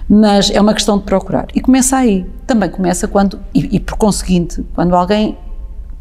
Mas 0.07 0.51
é 0.51 0.61
uma 0.61 0.75
questão 0.75 0.99
de 0.99 1.05
procurar. 1.05 1.47
E 1.55 1.59
começa 1.59 1.97
aí. 1.97 2.23
Também 2.45 2.69
começa 2.69 3.07
quando, 3.07 3.39
e, 3.51 3.77
e 3.77 3.79
por 3.79 3.97
conseguinte, 3.97 4.63
quando 4.75 4.95
alguém 4.95 5.35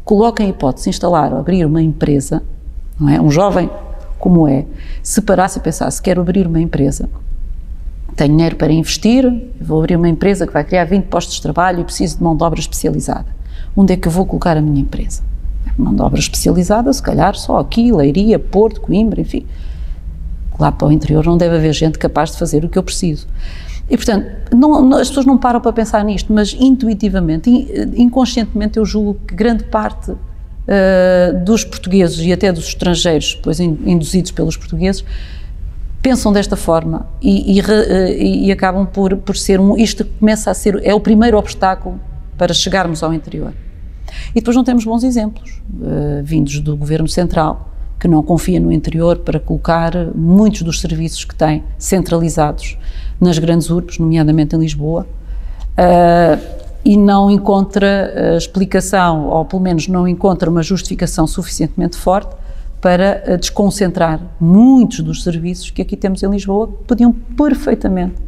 coloca 0.05 0.43
em 0.43 0.49
hipótese 0.49 0.91
instalar 0.91 1.33
ou 1.33 1.39
abrir 1.39 1.65
uma 1.65 1.81
empresa, 1.81 2.43
não 2.99 3.09
é? 3.09 3.19
Um 3.19 3.31
jovem 3.31 3.67
como 4.19 4.47
é, 4.47 4.65
se 5.03 5.21
parasse 5.21 5.59
e 5.59 5.61
pensasse, 5.61 6.01
quero 6.01 6.21
abrir 6.21 6.47
uma 6.47 6.59
empresa, 6.59 7.09
tenho 8.15 8.31
dinheiro 8.31 8.55
para 8.55 8.73
investir, 8.73 9.31
vou 9.61 9.79
abrir 9.79 9.95
uma 9.95 10.09
empresa 10.09 10.47
que 10.47 10.53
vai 10.53 10.63
criar 10.63 10.85
20 10.85 11.05
postos 11.05 11.35
de 11.35 11.41
trabalho 11.41 11.81
e 11.81 11.83
preciso 11.83 12.17
de 12.17 12.23
mão 12.23 12.35
de 12.35 12.43
obra 12.43 12.59
especializada. 12.59 13.27
Onde 13.75 13.93
é 13.93 13.97
que 13.97 14.07
eu 14.07 14.11
vou 14.11 14.25
colocar 14.25 14.57
a 14.57 14.61
minha 14.61 14.81
empresa? 14.81 15.21
Mão 15.77 15.93
de 15.93 16.01
obra 16.01 16.19
especializada, 16.19 16.91
se 16.91 17.01
calhar 17.01 17.35
só 17.35 17.59
aqui, 17.59 17.91
Leiria, 17.91 18.39
Porto, 18.39 18.81
Coimbra, 18.81 19.21
enfim. 19.21 19.45
Lá 20.59 20.71
para 20.71 20.87
o 20.87 20.91
interior 20.91 21.23
não 21.23 21.37
deve 21.37 21.57
haver 21.57 21.73
gente 21.73 21.99
capaz 21.99 22.31
de 22.31 22.39
fazer 22.39 22.65
o 22.65 22.69
que 22.69 22.79
eu 22.79 22.81
preciso. 22.81 23.27
E, 23.87 23.95
portanto, 23.95 24.25
não, 24.51 24.81
não, 24.81 24.97
as 24.97 25.07
pessoas 25.07 25.27
não 25.27 25.37
param 25.37 25.61
para 25.61 25.71
pensar 25.71 26.03
nisto, 26.03 26.33
mas 26.33 26.55
intuitivamente, 26.59 27.49
inconscientemente, 27.95 28.77
eu 28.77 28.85
julgo 28.85 29.19
que 29.27 29.35
grande 29.35 29.63
parte 29.65 30.13
uh, 30.67 31.43
dos 31.43 31.63
portugueses 31.63 32.19
e 32.19 32.31
até 32.31 32.51
dos 32.51 32.67
estrangeiros, 32.67 33.35
depois 33.35 33.59
induzidos 33.59 34.31
pelos 34.31 34.57
portugueses, 34.57 35.03
pensam 36.01 36.31
desta 36.31 36.55
forma 36.55 37.07
e, 37.21 37.57
e, 37.57 37.61
uh, 37.61 37.65
e, 38.17 38.51
acabam 38.51 38.85
por, 38.85 39.15
por 39.17 39.35
ser 39.35 39.59
um. 39.59 39.77
Isto 39.77 40.05
começa 40.05 40.51
a 40.51 40.53
ser. 40.53 40.79
é 40.83 40.93
o 40.93 40.99
primeiro 40.99 41.37
obstáculo 41.37 41.99
para 42.37 42.53
chegarmos 42.53 43.01
ao 43.03 43.13
interior. 43.13 43.53
E 44.31 44.35
depois 44.35 44.55
não 44.55 44.63
temos 44.63 44.85
bons 44.85 45.03
exemplos, 45.03 45.61
uh, 45.73 46.23
vindos 46.23 46.59
do 46.59 46.77
governo 46.77 47.07
central, 47.07 47.73
que 47.99 48.07
não 48.07 48.21
confia 48.23 48.59
no 48.59 48.71
interior 48.71 49.17
para 49.17 49.39
colocar 49.39 49.91
muitos 50.15 50.61
dos 50.61 50.79
serviços 50.79 51.25
que 51.25 51.35
tem 51.35 51.63
centralizados 51.77 52.77
nas 53.19 53.37
grandes 53.39 53.69
urbes, 53.69 53.97
nomeadamente 53.97 54.55
em 54.55 54.59
Lisboa, 54.59 55.07
uh, 55.73 56.56
e 56.87 56.95
não 56.95 57.29
encontra 57.29 58.13
uh, 58.15 58.37
explicação, 58.37 59.27
ou 59.27 59.43
pelo 59.43 59.61
menos 59.61 59.89
não 59.89 60.07
encontra 60.07 60.49
uma 60.49 60.63
justificação 60.63 61.27
suficientemente 61.27 61.97
forte 61.97 62.33
para 62.79 63.21
uh, 63.27 63.37
desconcentrar 63.37 64.21
muitos 64.39 65.01
dos 65.01 65.21
serviços 65.21 65.69
que 65.69 65.81
aqui 65.81 65.97
temos 65.97 66.23
em 66.23 66.29
Lisboa, 66.29 66.67
que 66.67 66.83
podiam 66.85 67.11
perfeitamente 67.11 68.25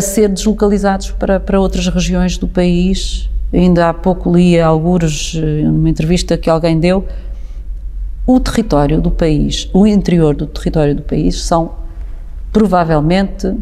ser 0.00 0.28
deslocalizados 0.28 1.10
para, 1.10 1.40
para 1.40 1.60
outras 1.60 1.88
regiões 1.88 2.38
do 2.38 2.46
país. 2.46 3.28
Ainda 3.52 3.88
há 3.88 3.92
pouco 3.92 4.32
li 4.32 4.60
alguns, 4.60 5.34
numa 5.34 5.90
entrevista 5.90 6.38
que 6.38 6.48
alguém 6.48 6.78
deu, 6.78 7.04
o 8.24 8.38
território 8.38 9.00
do 9.00 9.10
país, 9.10 9.68
o 9.72 9.84
interior 9.84 10.36
do 10.36 10.46
território 10.46 10.94
do 10.94 11.02
país 11.02 11.42
são 11.42 11.72
provavelmente 12.52 13.56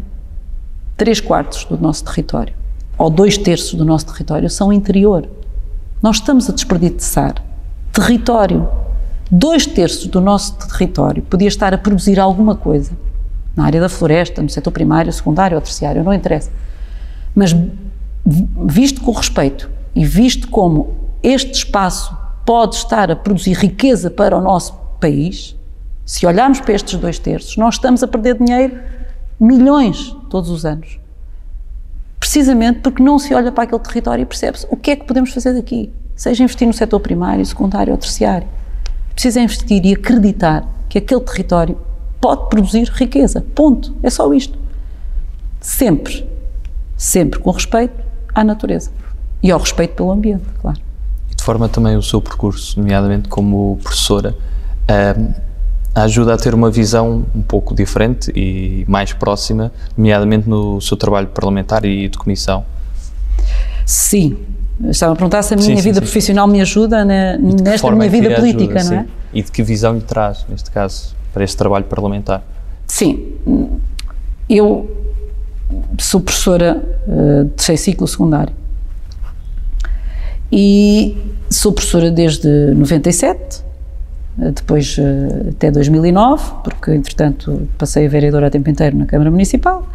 três 0.95 1.19
quartos 1.19 1.65
do 1.65 1.75
nosso 1.75 2.05
território, 2.05 2.53
ou 2.97 3.09
dois 3.09 3.37
terços 3.37 3.73
do 3.73 3.85
nosso 3.85 4.05
território, 4.07 4.49
são 4.49 4.71
interior. 4.71 5.27
Nós 6.01 6.17
estamos 6.17 6.49
a 6.49 6.53
desperdiçar 6.53 7.35
território. 7.91 8.67
Dois 9.31 9.65
terços 9.65 10.07
do 10.07 10.21
nosso 10.21 10.53
território 10.67 11.23
podia 11.23 11.47
estar 11.47 11.73
a 11.73 11.77
produzir 11.77 12.19
alguma 12.19 12.55
coisa 12.55 12.91
na 13.55 13.65
área 13.65 13.79
da 13.79 13.89
floresta, 13.89 14.41
no 14.41 14.49
setor 14.49 14.71
primário, 14.71 15.11
secundário 15.11 15.55
ou 15.55 15.61
terciário, 15.61 16.03
não 16.03 16.13
interessa. 16.13 16.51
Mas 17.33 17.55
visto 18.25 19.01
com 19.01 19.11
respeito 19.11 19.69
e 19.95 20.05
visto 20.05 20.49
como 20.49 20.93
este 21.23 21.53
espaço 21.53 22.15
pode 22.45 22.75
estar 22.75 23.09
a 23.09 23.15
produzir 23.15 23.53
riqueza 23.53 24.11
para 24.11 24.37
o 24.37 24.41
nosso 24.41 24.73
país, 24.99 25.55
se 26.05 26.25
olharmos 26.25 26.59
para 26.59 26.73
estes 26.73 26.99
dois 26.99 27.17
terços, 27.17 27.57
nós 27.57 27.75
estamos 27.75 28.03
a 28.03 28.07
perder 28.07 28.37
dinheiro, 28.37 28.79
milhões, 29.39 30.15
todos 30.29 30.49
os 30.49 30.65
anos. 30.65 30.99
Precisamente 32.25 32.79
porque 32.79 33.03
não 33.03 33.19
se 33.19 33.35
olha 33.35 33.51
para 33.51 33.65
aquele 33.65 33.81
território 33.81 34.23
e 34.23 34.25
percebe-se 34.25 34.65
o 34.71 34.75
que 34.75 34.89
é 34.89 34.95
que 34.95 35.05
podemos 35.05 35.31
fazer 35.31 35.53
daqui. 35.53 35.93
Seja 36.15 36.43
investir 36.43 36.67
no 36.67 36.73
setor 36.73 36.99
primário, 36.99 37.45
secundário 37.45 37.93
ou 37.93 37.99
terciário. 37.99 38.47
Precisa 39.13 39.39
investir 39.39 39.85
e 39.85 39.93
acreditar 39.93 40.67
que 40.89 40.97
aquele 40.97 41.21
território 41.21 41.77
pode 42.19 42.49
produzir 42.49 42.89
riqueza. 42.91 43.45
Ponto. 43.53 43.95
É 44.01 44.09
só 44.09 44.33
isto. 44.33 44.57
Sempre, 45.61 46.27
sempre 46.97 47.39
com 47.39 47.51
respeito 47.51 47.93
à 48.33 48.43
natureza 48.43 48.89
e 49.43 49.51
ao 49.51 49.59
respeito 49.59 49.93
pelo 49.93 50.11
ambiente, 50.11 50.45
claro. 50.59 50.79
E 51.31 51.35
de 51.35 51.43
forma 51.43 51.69
também 51.69 51.95
o 51.95 52.01
seu 52.01 52.19
percurso, 52.19 52.79
nomeadamente 52.79 53.29
como 53.29 53.77
professora, 53.83 54.35
um, 55.15 55.33
ajuda 56.03 56.33
a 56.33 56.37
ter 56.37 56.53
uma 56.53 56.69
visão 56.69 57.25
um 57.33 57.41
pouco 57.41 57.73
diferente 57.73 58.31
e 58.35 58.83
mais 58.87 59.13
próxima, 59.13 59.71
nomeadamente 59.97 60.49
no 60.49 60.81
seu 60.81 60.97
trabalho 60.97 61.27
parlamentar 61.27 61.85
e 61.85 62.09
de 62.09 62.17
comissão. 62.17 62.65
Sim. 63.85 64.37
Estava 64.89 65.13
a 65.13 65.15
perguntar 65.15 65.41
se 65.41 65.53
a 65.53 65.57
minha 65.57 65.75
sim, 65.77 65.81
vida 65.81 65.95
sim, 65.95 66.01
profissional 66.01 66.47
me 66.47 66.59
ajuda 66.59 67.05
na, 67.05 67.37
nesta 67.37 67.89
minha 67.91 68.05
é 68.05 68.09
vida 68.09 68.35
política, 68.35 68.79
ajuda, 68.79 68.95
não 68.95 69.01
é? 69.01 69.05
E 69.33 69.41
de 69.41 69.49
que 69.49 69.63
visão 69.63 69.95
lhe 69.95 70.01
traz, 70.01 70.45
neste 70.49 70.69
caso, 70.69 71.15
para 71.33 71.45
este 71.45 71.55
trabalho 71.55 71.85
parlamentar? 71.85 72.43
Sim. 72.85 73.33
Eu 74.49 74.89
sou 75.97 76.19
professora 76.19 76.83
uh, 77.07 77.45
de 77.45 77.49
terceiro 77.51 77.81
ciclo 77.81 78.07
secundário 78.07 78.53
e 80.51 81.17
sou 81.49 81.71
professora 81.71 82.11
desde 82.11 82.47
97 82.75 83.39
eh, 83.39 83.64
depois 84.37 84.97
eh, 84.99 85.49
até 85.51 85.71
2009, 85.71 86.55
porque 86.63 86.91
entretanto 86.91 87.67
passei 87.77 88.05
a 88.05 88.09
vereadora 88.09 88.47
a 88.47 88.49
tempo 88.49 88.69
inteiro 88.69 88.97
na 88.97 89.05
Câmara 89.05 89.31
Municipal, 89.31 89.87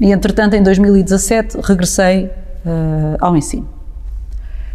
e 0.00 0.12
entretanto 0.12 0.54
em 0.54 0.62
2017 0.62 1.58
regressei 1.62 2.26
uh, 2.26 3.16
ao 3.20 3.36
ensino. 3.36 3.68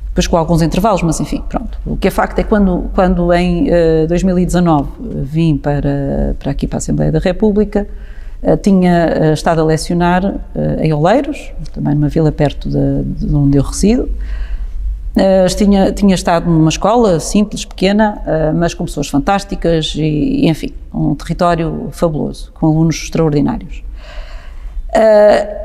Depois 0.08 0.28
com 0.28 0.38
alguns 0.38 0.62
intervalos, 0.62 1.02
mas 1.02 1.20
enfim, 1.20 1.44
pronto. 1.48 1.80
O 1.86 1.98
que 1.98 2.08
é 2.08 2.12
facto 2.12 2.40
é 2.40 2.44
que 2.44 2.50
quando, 2.50 2.90
quando 2.94 3.34
em 3.34 3.70
uh, 3.70 4.08
2019 4.08 4.90
vim 5.24 5.58
para, 5.58 6.36
para 6.38 6.52
aqui 6.52 6.68
para 6.68 6.78
a 6.78 6.80
Assembleia 6.80 7.12
da 7.12 7.20
República, 7.20 7.88
Uh, 8.44 8.58
tinha 8.58 9.34
estado 9.34 9.62
a 9.62 9.64
lecionar 9.64 10.36
em 10.80 10.94
Oleiros, 10.94 11.52
também 11.74 11.96
numa 11.96 12.10
vila 12.10 12.32
perto 12.32 12.70
de, 12.70 13.26
de 13.26 13.34
onde 13.34 13.58
eu 13.58 13.64
resido. 13.64 14.08
Tinha, 15.56 15.92
tinha 15.92 16.16
estado 16.16 16.50
numa 16.50 16.70
escola 16.70 17.20
simples, 17.20 17.66
pequena, 17.66 18.22
mas 18.56 18.74
com 18.74 18.86
pessoas 18.86 19.08
fantásticas 19.08 19.94
e, 19.96 20.48
enfim, 20.48 20.74
um 20.94 21.16
território 21.16 21.90
fabuloso, 21.92 22.52
com 22.54 22.68
alunos 22.68 22.96
extraordinários. 22.96 23.84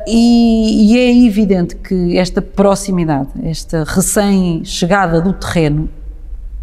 E, 0.06 0.92
e 0.92 0.98
é 0.98 1.26
evidente 1.26 1.76
que 1.76 2.16
esta 2.18 2.40
proximidade, 2.40 3.28
esta 3.44 3.84
recém-chegada 3.84 5.20
do 5.20 5.32
terreno, 5.32 5.88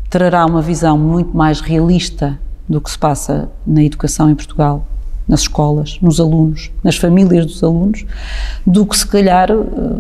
trará 0.10 0.46
uma 0.46 0.62
visão 0.62 0.98
muito 0.98 1.36
mais 1.36 1.60
realista 1.60 2.40
do 2.68 2.82
que 2.82 2.90
se 2.90 2.98
passa 2.98 3.50
na 3.66 3.84
educação 3.84 4.30
em 4.30 4.36
Portugal, 4.36 4.86
nas 5.28 5.42
escolas, 5.42 5.98
nos 6.02 6.20
alunos, 6.20 6.72
nas 6.84 6.96
famílias 6.96 7.46
dos 7.46 7.64
alunos, 7.64 8.06
do 8.66 8.86
que 8.86 8.98
se 8.98 9.06
calhar 9.06 9.52
eh, 9.52 9.56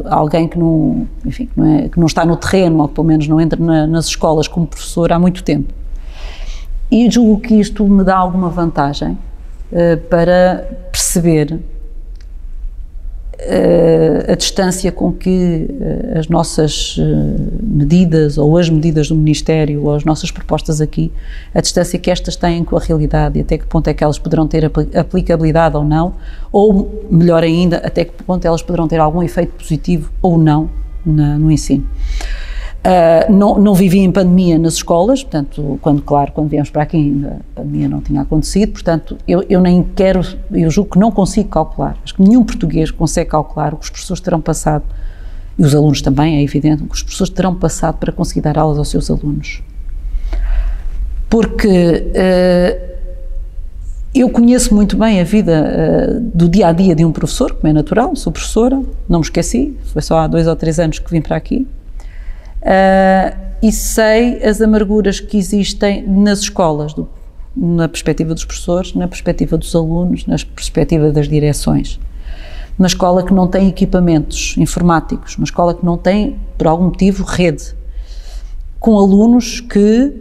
alguém 0.06 0.48
que 0.48 0.58
não, 0.58 1.08
enfim, 1.26 1.50
não, 1.56 1.66
é, 1.66 1.90
que 1.90 2.00
não 2.00 2.08
está 2.08 2.26
no 2.26 2.38
terreno 2.38 2.80
ou 2.82 2.88
que 2.88 2.96
pelo 2.96 3.08
menos 3.08 3.28
não 3.28 3.42
entra 3.42 3.62
na, 3.62 3.86
nas 3.86 4.06
escolas 4.06 4.48
como 4.48 4.66
professor 4.66 5.12
há 5.12 5.20
muito 5.20 5.44
tempo. 5.44 5.74
E 6.90 7.10
julgo 7.12 7.42
que 7.42 7.56
isto 7.56 7.86
me 7.86 8.04
dá 8.04 8.16
alguma 8.16 8.50
vantagem 8.50 9.12
uh, 9.72 9.98
para 10.10 10.66
perceber 10.92 11.60
a 14.32 14.36
distância 14.36 14.92
com 14.92 15.12
que 15.14 15.68
uh, 15.70 16.18
as 16.18 16.28
nossas 16.28 16.98
medidas 17.62 18.38
ou 18.38 18.58
as 18.58 18.70
medidas 18.70 19.10
do 19.10 19.16
Ministério 19.16 19.84
ou 19.84 19.94
as 19.94 20.04
nossas 20.04 20.32
propostas 20.32 20.82
aqui, 20.82 21.12
a 21.54 21.62
distância 21.62 22.00
que 22.00 22.10
estas 22.10 22.36
têm 22.36 22.64
com 22.64 22.76
a 22.76 22.80
realidade 22.80 23.38
e 23.38 23.42
até 23.42 23.58
que 23.58 23.66
ponto 23.66 23.88
é 23.88 23.94
que 23.94 24.04
elas 24.04 24.18
poderão 24.18 24.48
ter 24.48 24.66
aplicabilidade 24.96 25.78
ou 25.78 25.84
não, 25.84 26.16
ou 26.52 27.06
melhor 27.12 27.44
ainda, 27.44 27.78
até 27.78 28.06
que 28.06 28.24
ponto 28.24 28.46
elas 28.46 28.62
poderão 28.62 28.88
ter 28.88 29.00
algum 29.00 29.22
efeito 29.22 29.54
positivo 29.54 30.12
ou 30.22 30.38
não 30.38 30.70
na, 31.06 31.38
no 31.38 31.52
ensino. 31.52 31.88
Uh, 32.78 33.30
não, 33.34 33.58
não 33.58 33.74
vivi 33.74 34.00
em 34.00 34.10
pandemia 34.10 34.58
nas 34.58 34.76
escolas, 34.76 35.22
portanto, 35.22 35.78
quando, 35.82 36.02
claro, 36.02 36.32
quando 36.32 36.48
viemos 36.48 36.70
para 36.70 36.84
aqui 36.84 37.22
a 37.26 37.60
pandemia 37.60 37.90
não 37.90 38.00
tinha 38.00 38.22
acontecido, 38.22 38.72
portanto, 38.72 39.18
eu, 39.28 39.44
eu 39.50 39.60
nem 39.60 39.84
quero, 39.84 40.22
eu 40.52 40.70
julgo 40.70 40.92
que 40.92 41.00
não 41.00 41.12
consigo 41.12 41.50
calcular, 41.50 41.98
acho 42.02 42.16
que 42.16 42.22
nenhum 42.22 42.46
português 42.46 42.90
consegue 42.90 43.32
calcular 43.32 43.74
o 43.74 43.78
que 43.78 43.84
os 43.84 43.90
professores 43.90 44.22
terão 44.22 44.40
passado, 44.40 44.86
e 45.60 45.64
os 45.64 45.76
alunos 45.76 46.02
também, 46.02 46.38
é 46.38 46.44
evidente, 46.44 46.82
o 46.84 46.88
que 46.88 46.96
os 46.96 47.04
professores 47.04 47.34
terão 47.34 47.56
passado 47.56 47.98
para 47.98 48.14
conseguir 48.14 48.42
dar 48.42 48.58
aulas 48.58 48.78
aos 48.78 48.88
seus 48.88 49.12
alunos. 49.12 49.62
Porque 51.30 51.68
uh, 51.68 52.98
eu 54.16 54.30
conheço 54.30 54.74
muito 54.74 54.96
bem 54.96 55.20
a 55.20 55.26
vida 55.26 56.16
uh, 56.16 56.20
do 56.34 56.48
dia 56.48 56.70
a 56.70 56.72
dia 56.72 56.96
de 56.96 57.04
um 57.04 57.12
professor, 57.12 57.52
como 57.54 57.68
é 57.68 57.74
natural, 57.74 58.16
sou 58.16 58.32
professora, 58.32 58.82
não 59.10 59.20
me 59.20 59.26
esqueci, 59.26 59.76
foi 59.92 60.02
só 60.02 60.20
há 60.20 60.28
dois 60.28 60.48
ou 60.48 60.56
três 60.56 60.80
anos 60.80 61.00
que 61.00 61.12
vim 61.12 61.20
para 61.20 61.36
aqui 61.36 61.68
uh, 62.68 63.38
e 63.62 63.72
sei 63.72 64.44
as 64.44 64.62
amarguras 64.62 65.20
que 65.20 65.38
existem 65.38 66.06
nas 66.06 66.40
escolas, 66.40 66.94
do, 66.94 67.10
na 67.56 67.88
perspectiva 67.88 68.34
dos 68.34 68.46
professores, 68.46 68.94
na 68.94 69.08
perspectiva 69.08 69.58
dos 69.58 69.74
alunos, 69.76 70.26
na 70.26 70.36
perspectiva 70.36 71.12
das 71.12 71.28
direções. 71.28 72.00
Uma 72.78 72.88
escola 72.88 73.24
que 73.24 73.34
não 73.34 73.48
tem 73.48 73.68
equipamentos 73.68 74.56
informáticos, 74.58 75.36
uma 75.38 75.46
escola 75.46 75.74
que 75.74 75.84
não 75.84 75.98
tem, 75.98 76.38
por 76.58 76.68
algum 76.68 76.86
motivo, 76.86 77.24
rede, 77.24 77.74
com 78.80 78.96
alunos 78.96 79.60
que 79.60 80.14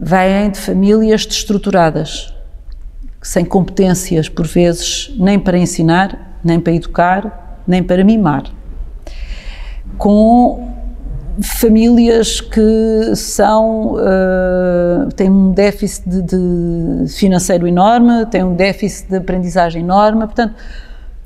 vêm 0.00 0.50
de 0.50 0.58
famílias 0.58 1.26
destruturadas, 1.26 2.32
sem 3.20 3.44
competências, 3.44 4.28
por 4.28 4.46
vezes, 4.46 5.12
nem 5.18 5.38
para 5.38 5.58
ensinar, 5.58 6.38
nem 6.42 6.58
para 6.58 6.72
educar, 6.72 7.60
nem 7.66 7.82
para 7.82 8.02
mimar. 8.02 8.44
Com 9.98 10.75
famílias 11.42 12.40
que 12.40 13.14
são 13.14 13.94
uh, 13.94 15.08
têm 15.14 15.30
um 15.30 15.52
déficit 15.52 16.08
de, 16.08 16.22
de 16.22 17.12
financeiro 17.12 17.66
enorme, 17.66 18.26
têm 18.26 18.42
um 18.42 18.54
déficit 18.54 19.10
de 19.10 19.16
aprendizagem 19.16 19.82
enorme, 19.82 20.24
portanto, 20.24 20.54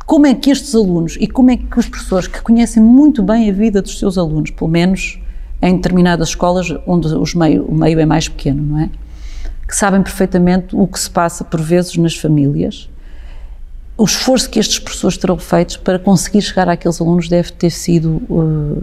como 0.07 0.27
é 0.27 0.35
que 0.35 0.51
estes 0.51 0.75
alunos 0.75 1.17
e 1.21 1.27
como 1.27 1.51
é 1.51 1.57
que 1.57 1.79
os 1.79 1.89
professores 1.89 2.27
que 2.27 2.43
conhecem 2.43 2.83
muito 2.83 3.23
bem 3.23 3.49
a 3.49 3.53
vida 3.53 3.81
dos 3.81 3.99
seus 3.99 4.19
alunos, 4.19 4.51
pelo 4.51 4.71
menos 4.71 5.21
em 5.63 5.77
determinadas 5.77 6.31
escolas 6.31 6.69
onde 6.87 7.07
os 7.09 7.35
meio, 7.35 7.65
o 7.65 7.75
meio 7.75 8.01
é 8.01 8.07
mais 8.07 8.29
pequeno, 8.29 8.63
não 8.63 8.81
é? 8.81 8.91
Que 9.69 9.77
sabem 9.77 10.03
perfeitamente 10.03 10.75
o 10.75 10.87
que 10.87 10.99
se 10.99 11.09
passa 11.09 11.45
por 11.45 11.61
vezes 11.61 11.97
nas 11.97 12.17
famílias, 12.17 12.91
o 14.01 14.05
esforço 14.05 14.49
que 14.49 14.59
estes 14.59 14.79
professores 14.79 15.19
terão 15.19 15.37
feito 15.37 15.79
para 15.81 15.99
conseguir 15.99 16.41
chegar 16.41 16.67
àqueles 16.71 16.99
alunos 17.03 17.29
deve 17.29 17.53
ter 17.53 17.69
sido 17.69 18.23
uh, 18.31 18.83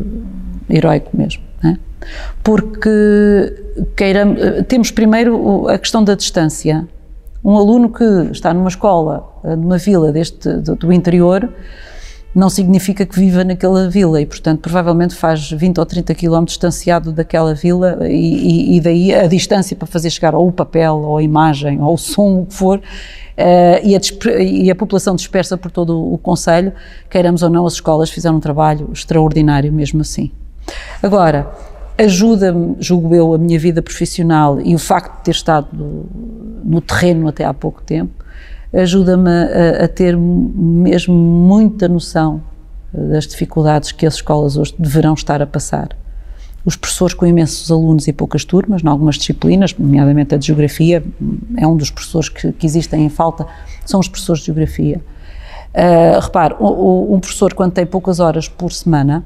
heroico 0.70 1.10
mesmo. 1.18 1.42
É? 1.64 1.76
Porque 2.44 3.52
queiramos, 3.96 4.40
temos 4.68 4.92
primeiro 4.92 5.68
a 5.68 5.80
questão 5.80 6.04
da 6.04 6.14
distância. 6.14 6.88
Um 7.44 7.58
aluno 7.58 7.90
que 7.90 8.04
está 8.32 8.54
numa 8.54 8.70
escola, 8.70 9.28
uh, 9.44 9.56
numa 9.56 9.80
vila 9.80 10.12
deste, 10.12 10.54
do, 10.54 10.76
do 10.76 10.94
interior, 10.94 11.52
não 12.38 12.52
significa 12.52 13.04
que 13.04 13.20
viva 13.20 13.44
naquela 13.44 13.90
vila 13.90 14.22
e, 14.22 14.26
portanto, 14.26 14.62
provavelmente 14.62 15.16
faz 15.16 15.50
20 15.50 15.80
ou 15.80 15.86
30 15.88 16.14
quilómetros 16.14 16.54
distanciado 16.54 17.12
daquela 17.12 17.56
vila 17.56 17.98
e, 18.08 18.78
e, 18.78 18.80
daí 18.80 19.12
a 19.12 19.26
distância 19.26 19.76
para 19.76 19.88
fazer 19.88 20.12
chegar 20.12 20.36
ou 20.36 20.48
o 20.48 20.52
papel, 20.52 20.98
ou 20.98 21.18
a 21.18 21.24
imagem, 21.24 21.82
ou 21.82 21.96
o 21.96 21.98
som, 21.98 22.42
o 22.42 22.46
que 22.46 22.54
for, 22.54 22.80
Uh, 23.38 23.78
e, 23.84 23.96
a 23.96 24.42
e, 24.42 24.72
a 24.72 24.74
população 24.74 25.16
dispersa 25.16 25.56
por 25.56 25.70
todo 25.70 26.12
o 26.12 26.18
Conselho, 26.18 26.74
queiramos 27.08 27.44
ou 27.44 27.52
não, 27.52 27.68
as 27.68 27.74
escolas 27.74 28.10
fizeram 28.10 28.38
um 28.38 28.40
trabalho 28.40 28.90
extraordinário 28.92 29.72
mesmo 29.72 30.02
assim. 30.02 30.32
Agora, 31.04 31.48
ajuda-me, 32.00 32.76
julgo 32.80 33.14
eu, 33.14 33.36
a 33.36 33.38
minha 33.38 33.60
vida 33.60 33.80
profissional 33.80 34.60
e 34.60 34.74
o 34.74 34.80
facto 34.80 35.18
de 35.18 35.24
ter 35.26 35.32
estado 35.32 35.68
no 36.64 36.82
terreno 36.82 37.28
até 37.28 37.46
há 37.46 37.54
pouco 37.54 37.84
tempo, 37.84 38.26
ajuda-me 38.74 39.30
a, 39.30 39.86
a, 39.86 39.88
ter 39.88 40.16
mesmo 40.18 41.14
muita 41.14 41.88
noção 41.88 42.42
das 42.94 43.28
dificuldades 43.28 43.92
que 43.92 44.06
as 44.06 44.16
escolas 44.16 44.58
hoje 44.58 44.74
deverão 44.78 45.14
estar 45.14 45.42
a 45.42 45.48
passar 45.48 45.96
os 46.68 46.76
professores 46.76 47.14
com 47.14 47.26
imensos 47.26 47.72
alunos 47.72 48.10
e 48.10 48.14
poucas 48.14 48.44
turmas, 48.44 48.84
em 48.84 48.88
algumas 48.90 49.16
disciplinas, 49.16 49.74
nomeadamente 49.74 50.36
a 50.36 50.38
de 50.38 50.48
Geografia, 50.48 51.02
é 51.56 51.66
um 51.66 51.78
dos 51.78 51.90
professores 51.90 52.28
que, 52.28 52.52
que 52.52 52.66
existem 52.66 53.06
em 53.06 53.10
falta, 53.10 53.48
são 53.86 54.02
os 54.02 54.10
professores 54.10 54.42
de 54.42 54.48
Geografia. 54.48 55.00
Uh, 55.70 56.20
repare, 56.20 56.56
um 56.60 57.18
professor 57.22 57.54
quando 57.54 57.72
tem 57.72 57.86
poucas 57.86 58.20
horas 58.20 58.50
por 58.50 58.74
semana, 58.74 59.26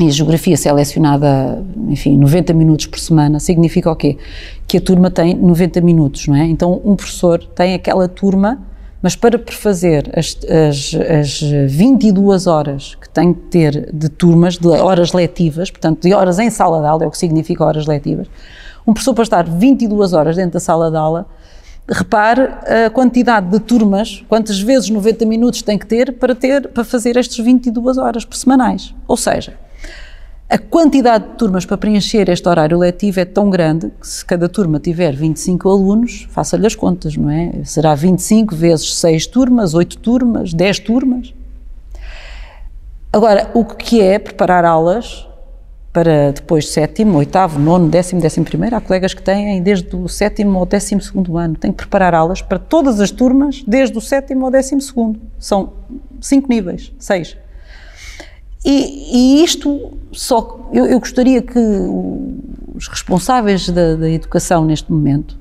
e 0.00 0.08
a 0.08 0.10
geografia 0.10 0.56
selecionada, 0.56 1.64
enfim, 1.88 2.18
90 2.18 2.52
minutos 2.52 2.86
por 2.86 2.98
semana, 2.98 3.40
significa 3.40 3.90
o 3.90 3.96
quê? 3.96 4.18
Que 4.66 4.76
a 4.76 4.80
turma 4.80 5.10
tem 5.10 5.34
90 5.34 5.80
minutos, 5.80 6.26
não 6.26 6.36
é? 6.36 6.44
Então 6.44 6.80
um 6.84 6.94
professor 6.94 7.42
tem 7.42 7.74
aquela 7.74 8.06
turma 8.06 8.58
mas 9.02 9.14
para 9.14 9.38
prefazer 9.38 10.10
as, 10.16 10.36
as, 10.68 10.94
as 10.94 11.40
22 11.70 12.48
horas 12.48 12.96
que 12.96 13.08
tem 13.08 13.32
que 13.32 13.40
ter 13.42 13.94
de 13.94 14.08
turmas, 14.08 14.58
de 14.58 14.66
horas 14.66 15.12
letivas, 15.12 15.70
portanto, 15.70 16.02
de 16.02 16.12
horas 16.12 16.40
em 16.40 16.50
sala 16.50 16.80
de 16.80 16.86
aula, 16.86 17.04
é 17.04 17.06
o 17.06 17.10
que 17.10 17.18
significa 17.18 17.64
horas 17.64 17.86
letivas, 17.86 18.26
um 18.84 18.92
professor 18.92 19.14
para 19.14 19.22
estar 19.22 19.44
22 19.44 20.12
horas 20.12 20.34
dentro 20.34 20.54
da 20.54 20.60
sala 20.60 20.90
de 20.90 20.96
aula, 20.96 21.26
repare 21.88 22.48
a 22.86 22.90
quantidade 22.90 23.48
de 23.48 23.60
turmas, 23.60 24.24
quantas 24.28 24.58
vezes 24.58 24.90
90 24.90 25.24
minutos 25.24 25.62
tem 25.62 25.78
que 25.78 25.86
ter 25.86 26.12
para, 26.14 26.34
ter, 26.34 26.68
para 26.68 26.82
fazer 26.82 27.16
estas 27.16 27.38
22 27.38 27.98
horas 27.98 28.24
por 28.24 28.36
semanais. 28.36 28.92
Ou 29.06 29.16
seja, 29.16 29.56
a 30.48 30.58
quantidade 30.58 31.28
de 31.28 31.34
turmas 31.34 31.66
para 31.66 31.76
preencher 31.76 32.28
este 32.28 32.48
horário 32.48 32.78
letivo 32.78 33.18
é 33.18 33.24
tão 33.24 33.50
grande 33.50 33.90
que 34.00 34.06
se 34.06 34.24
cada 34.24 34.48
turma 34.48 34.78
tiver 34.78 35.12
25 35.12 35.68
alunos, 35.68 36.28
faça-lhe 36.30 36.66
as 36.66 36.74
contas, 36.74 37.16
não 37.16 37.28
é? 37.28 37.64
Será 37.64 37.96
25 37.96 38.54
vezes 38.54 38.94
6 38.94 39.26
turmas, 39.26 39.74
8 39.74 39.98
turmas, 39.98 40.54
10 40.54 40.78
turmas. 40.80 41.34
Agora, 43.12 43.50
o 43.54 43.64
que 43.64 44.00
é 44.00 44.20
preparar 44.20 44.64
aulas 44.64 45.26
para 45.92 46.30
depois 46.30 46.68
sétimo, 46.68 47.18
oitavo, 47.18 47.58
nono, 47.58 47.88
décimo, 47.88 48.20
décimo 48.20 48.44
primeiro? 48.44 48.76
Há 48.76 48.80
colegas 48.80 49.14
que 49.14 49.22
têm 49.22 49.60
desde 49.60 49.96
o 49.96 50.06
sétimo 50.06 50.58
ao 50.58 50.66
décimo 50.66 51.00
segundo 51.00 51.36
ano. 51.36 51.56
Têm 51.56 51.72
que 51.72 51.78
preparar 51.78 52.14
aulas 52.14 52.40
para 52.40 52.58
todas 52.58 53.00
as 53.00 53.10
turmas 53.10 53.64
desde 53.66 53.98
o 53.98 54.00
sétimo 54.00 54.44
ao 54.44 54.50
décimo 54.52 54.80
segundo. 54.80 55.18
São 55.40 55.72
cinco 56.20 56.48
níveis, 56.48 56.92
seis. 57.00 57.36
E, 58.66 59.38
e 59.40 59.44
isto 59.44 59.92
só. 60.12 60.68
Eu, 60.72 60.86
eu, 60.86 60.98
gostaria 60.98 61.40
que 61.40 61.58
os 62.74 62.88
responsáveis 62.88 63.68
da, 63.68 63.94
da 63.94 64.10
educação 64.10 64.64
neste 64.64 64.90
momento, 64.90 65.38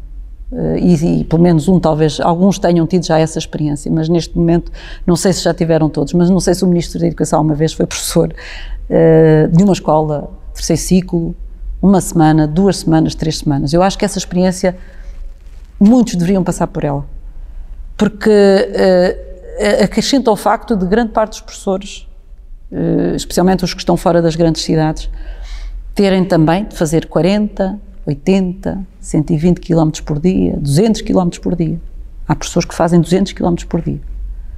uh, 0.51 0.77
e, 0.77 1.21
e, 1.21 1.23
pelo 1.23 1.41
menos 1.41 1.67
um, 1.67 1.79
talvez, 1.79 2.19
alguns 2.19 2.59
tenham 2.59 2.85
tido 2.85 3.03
já 3.03 3.17
essa 3.17 3.39
experiência, 3.39 3.91
mas 3.91 4.07
neste 4.07 4.37
momento, 4.37 4.71
não 5.07 5.15
sei 5.15 5.33
se 5.33 5.43
já 5.43 5.55
tiveram 5.55 5.89
todos, 5.89 6.13
mas 6.13 6.29
não 6.29 6.39
sei 6.39 6.53
se 6.53 6.63
o 6.63 6.67
Ministro 6.67 6.99
da 6.99 7.07
Educação 7.07 7.41
uma 7.41 7.55
vez 7.55 7.73
foi 7.73 7.87
professor 7.87 8.31
uh, 8.31 9.47
de 9.51 9.63
uma 9.63 9.73
escola, 9.73 10.29
terceiro 10.53 10.81
ciclo, 10.81 11.35
uma 11.81 12.01
semana, 12.01 12.47
duas 12.47 12.77
semanas, 12.77 13.15
três 13.15 13.39
semanas. 13.39 13.73
Eu 13.73 13.81
acho 13.81 13.97
que 13.97 14.05
essa 14.05 14.19
experiência, 14.19 14.77
muitos 15.79 16.13
deveriam 16.13 16.43
passar 16.43 16.67
por 16.67 16.83
ela 16.83 17.15
porque 17.97 18.29
uh, 18.29 19.83
acrescenta 19.83 20.29
o 20.31 20.35
facto 20.35 20.75
de 20.75 20.85
grande 20.85 21.11
parte 21.11 21.31
dos 21.31 21.41
professores, 21.41 22.07
especialmente 23.15 23.63
os 23.63 23.73
que 23.73 23.79
estão 23.79 23.95
fora 23.95 24.21
das 24.21 24.35
grandes 24.35 24.63
cidades, 24.63 25.09
terem 25.93 26.25
também 26.25 26.65
de 26.65 26.75
fazer 26.75 27.07
40, 27.07 27.79
80, 28.05 28.85
120 28.99 29.59
km 29.61 29.89
por 30.05 30.19
dia, 30.19 30.57
200 30.57 31.01
km 31.01 31.29
por 31.41 31.55
dia. 31.55 31.79
Há 32.27 32.35
professores 32.35 32.67
que 32.67 32.75
fazem 32.75 32.99
200 32.99 33.33
km 33.33 33.55
por 33.67 33.81
dia. 33.81 34.01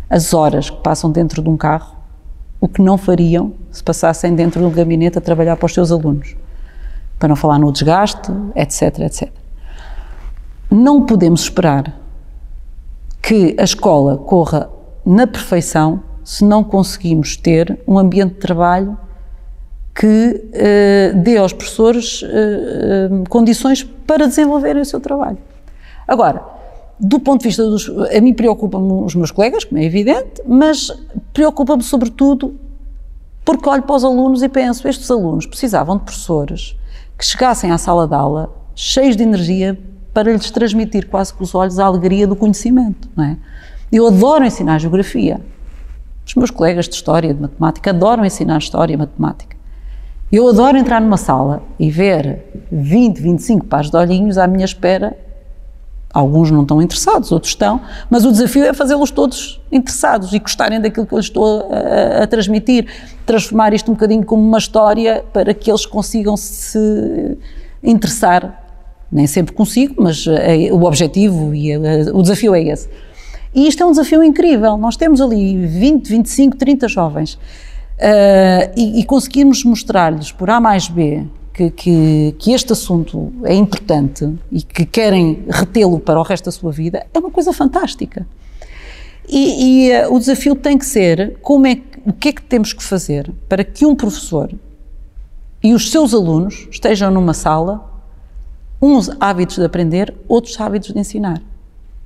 As 0.09 0.33
horas 0.33 0.69
que 0.69 0.77
passam 0.77 1.11
dentro 1.11 1.41
de 1.41 1.49
um 1.49 1.57
carro, 1.57 1.95
o 2.59 2.67
que 2.67 2.81
não 2.81 2.97
fariam 2.97 3.53
se 3.71 3.83
passassem 3.83 4.33
dentro 4.33 4.59
de 4.61 4.65
um 4.65 4.71
gabinete 4.71 5.17
a 5.17 5.21
trabalhar 5.21 5.55
para 5.57 5.65
os 5.65 5.73
seus 5.73 5.91
alunos. 5.91 6.35
Para 7.19 7.29
não 7.29 7.35
falar 7.35 7.59
no 7.59 7.71
desgaste, 7.71 8.31
etc, 8.55 8.99
etc. 8.99 9.29
Não 10.71 11.05
podemos 11.05 11.41
esperar 11.41 11.93
que 13.21 13.55
a 13.59 13.63
escola 13.63 14.17
corra 14.17 14.69
na 15.05 15.27
perfeição 15.27 16.01
se 16.27 16.43
não 16.43 16.61
conseguimos 16.61 17.37
ter 17.37 17.79
um 17.87 17.97
ambiente 17.97 18.33
de 18.33 18.39
trabalho 18.41 18.97
que 19.95 20.05
uh, 20.05 21.21
dê 21.23 21.37
aos 21.37 21.53
professores 21.53 22.21
uh, 22.21 22.25
uh, 22.25 23.29
condições 23.29 23.81
para 23.81 24.27
desenvolverem 24.27 24.81
o 24.81 24.85
seu 24.85 24.99
trabalho. 24.99 25.37
Agora, 26.05 26.43
do 26.99 27.17
ponto 27.17 27.43
de 27.43 27.47
vista 27.47 27.63
dos. 27.63 27.89
A 28.13 28.19
mim 28.19 28.33
preocupa-me 28.33 29.05
os 29.05 29.15
meus 29.15 29.31
colegas, 29.31 29.63
como 29.63 29.79
é 29.79 29.85
evidente, 29.85 30.41
mas 30.45 30.91
preocupa-me 31.31 31.81
sobretudo 31.81 32.59
porque 33.45 33.69
olho 33.69 33.83
para 33.83 33.95
os 33.95 34.03
alunos 34.03 34.43
e 34.43 34.49
penso: 34.49 34.85
estes 34.85 35.09
alunos 35.09 35.45
precisavam 35.45 35.95
de 35.95 36.03
professores 36.03 36.75
que 37.17 37.25
chegassem 37.25 37.71
à 37.71 37.77
sala 37.77 38.05
de 38.05 38.15
aula 38.15 38.53
cheios 38.75 39.15
de 39.15 39.23
energia 39.23 39.79
para 40.13 40.29
lhes 40.29 40.51
transmitir 40.51 41.07
quase 41.07 41.33
com 41.33 41.45
os 41.45 41.55
olhos 41.55 41.79
a 41.79 41.85
alegria 41.85 42.27
do 42.27 42.35
conhecimento, 42.35 43.07
não 43.15 43.23
é? 43.23 43.37
Eu 43.89 44.07
adoro 44.07 44.43
ensinar 44.43 44.77
geografia. 44.77 45.39
Os 46.27 46.35
meus 46.35 46.51
colegas 46.51 46.89
de 46.89 46.95
história 46.95 47.29
e 47.29 47.33
de 47.33 47.41
matemática 47.41 47.89
adoram 47.89 48.25
ensinar 48.25 48.57
história 48.57 48.93
e 48.93 48.97
matemática. 48.97 49.55
Eu 50.29 50.49
adoro 50.49 50.77
entrar 50.77 50.99
numa 50.99 51.15
sala 51.15 51.63
e 51.79 51.89
ver 51.89 52.43
20, 52.69 53.21
25 53.21 53.65
pares 53.65 53.89
de 53.89 53.95
olhinhos 53.95 54.37
à 54.37 54.45
minha 54.45 54.65
espera. 54.65 55.17
Alguns 56.13 56.51
não 56.51 56.63
estão 56.63 56.81
interessados, 56.81 57.31
outros 57.31 57.51
estão, 57.51 57.79
mas 58.09 58.25
o 58.25 58.31
desafio 58.31 58.65
é 58.65 58.73
fazê-los 58.73 59.09
todos 59.09 59.61
interessados 59.71 60.33
e 60.33 60.39
gostarem 60.39 60.81
daquilo 60.81 61.05
que 61.05 61.13
eu 61.13 61.17
lhes 61.17 61.27
estou 61.27 61.69
a, 61.71 62.23
a, 62.23 62.27
transmitir, 62.27 62.87
transformar 63.25 63.73
isto 63.73 63.89
um 63.89 63.93
bocadinho 63.93 64.25
como 64.25 64.45
uma 64.45 64.57
história 64.57 65.23
para 65.31 65.53
que 65.53 65.71
eles 65.71 65.85
consigam 65.85 66.35
se 66.35 67.37
interessar. 67.81 68.65
Nem 69.09 69.27
sempre 69.27 69.53
consigo, 69.53 69.95
mas 69.97 70.25
é, 70.27 70.73
o 70.73 70.83
objetivo 70.83 71.55
e 71.55 71.71
é, 71.71 71.79
o 72.11 72.21
desafio 72.21 72.53
é 72.53 72.63
esse. 72.63 72.89
E 73.57 73.67
isto 73.67 73.81
é 73.81 73.85
um 73.87 73.89
desafio 73.89 74.23
incrível. 74.23 74.77
Nós 74.77 74.95
temos 74.95 75.19
ali 75.19 75.65
20, 75.65 76.07
25, 76.07 76.55
30 76.55 76.87
jovens 76.87 77.39
Uh, 77.97 78.69
e, 78.77 78.99
e, 78.99 79.03
conseguirmos 79.03 79.63
mostrar-lhes 79.63 80.31
por 80.31 80.51
A 80.51 80.61
mais 80.61 80.87
B 80.87 81.25
que, 81.51 81.71
que, 81.71 82.35
que, 82.37 82.51
este 82.51 82.71
assunto 82.71 83.33
é 83.43 83.55
importante 83.55 84.37
e 84.51 84.61
que 84.61 84.85
querem 84.85 85.43
retê-lo 85.49 85.99
para 85.99 86.19
o 86.19 86.21
resto 86.21 86.45
da 86.45 86.51
sua 86.51 86.71
vida, 86.71 87.07
é 87.11 87.17
uma 87.17 87.31
coisa 87.31 87.51
fantástica. 87.51 88.27
E, 89.27 89.87
e 89.87 90.05
uh, 90.05 90.13
o 90.13 90.19
desafio 90.19 90.53
tem 90.53 90.77
que 90.77 90.85
ser 90.85 91.39
como 91.41 91.65
é, 91.65 91.81
o 92.05 92.13
que 92.13 92.29
é 92.29 92.33
que 92.33 92.43
temos 92.43 92.71
que 92.71 92.83
fazer 92.83 93.33
para 93.49 93.63
que 93.63 93.83
um 93.83 93.95
professor 93.95 94.53
e 95.63 95.73
os 95.73 95.89
seus 95.89 96.13
alunos 96.13 96.67
estejam 96.69 97.09
numa 97.09 97.33
sala, 97.33 97.83
uns 98.79 99.09
hábitos 99.19 99.55
de 99.55 99.65
aprender, 99.65 100.13
outros 100.27 100.61
hábitos 100.61 100.93
de 100.93 100.99
ensinar. 100.99 101.41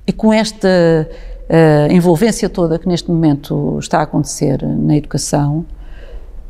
E 0.06 0.12
com 0.12 0.32
esta 0.32 1.06
uh, 1.48 1.92
envolvência 1.92 2.48
toda 2.48 2.78
que 2.78 2.88
neste 2.88 3.08
momento 3.10 3.78
está 3.78 3.98
a 3.98 4.02
acontecer 4.02 4.62
na 4.62 4.96
educação, 4.96 5.64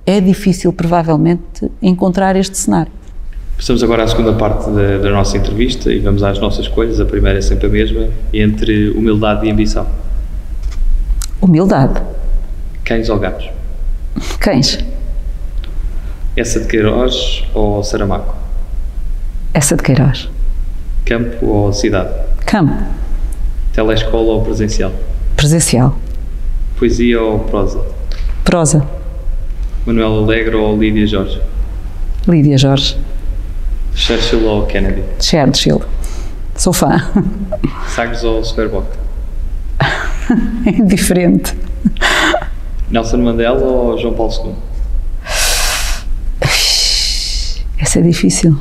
é 0.05 0.21
difícil, 0.21 0.73
provavelmente, 0.73 1.71
encontrar 1.81 2.37
este 2.37 2.57
cenário. 2.57 2.93
Passamos 3.57 3.83
agora 3.83 4.03
à 4.03 4.09
segunda 4.09 4.33
parte 4.33 4.69
da, 4.71 4.99
da, 4.99 5.11
nossa 5.11 5.37
entrevista 5.37 5.93
e 5.93 6.01
vamos 6.01 6.23
às 6.23 6.39
nossas 6.39 6.67
escolhas. 6.67 6.99
A 7.01 7.05
primeira 7.05 7.39
é 7.39 7.43
sempre 7.43 7.67
a 7.67 7.71
mesma, 7.71 8.09
entre 8.33 8.91
humildade 8.91 9.47
e 9.47 9.51
ambição. 9.51 9.87
Humildade. 11.41 12.03
Cães 12.85 13.09
ou 13.09 13.19
gatos? 13.19 13.49
Cães. 14.41 14.79
Essa 16.37 16.61
de 16.61 16.67
Queiroz 16.67 17.45
ou 17.55 17.85
Saramaco? 17.85 18.35
Essa 19.55 19.77
de 19.77 19.83
Queiroz. 19.83 20.29
Campo 21.05 21.47
ou 21.47 21.73
cidade? 21.73 22.11
Campo. 22.47 23.02
Telescola 23.73 24.35
ou 24.35 24.43
presencial? 24.43 24.93
Presencial. 25.37 25.97
Poesia 26.79 27.21
ou 27.23 27.39
prosa? 27.41 27.85
Prosa. 28.45 28.87
Manuel 29.87 30.25
Alegre 30.25 30.57
ou 30.57 30.77
Lídia 30.77 31.07
Jorge? 31.07 31.41
Lídia 32.29 32.59
Jorge. 32.59 32.97
Churchill 33.95 34.45
ou 34.45 34.67
Kennedy? 34.67 35.03
Churchill. 35.21 35.83
Sou 36.55 36.73
fã. 36.73 37.03
Sagres 37.89 38.23
ou 38.25 38.45
Superboc? 38.45 38.87
Indiferente. 40.67 41.57
Nelson 42.91 43.19
Mandela 43.19 43.59
ou 43.65 43.99
João 43.99 44.15
Paulo 44.15 44.33
II? 44.45 44.55
Essa 47.79 47.99
é 47.99 48.03
difícil. 48.03 48.57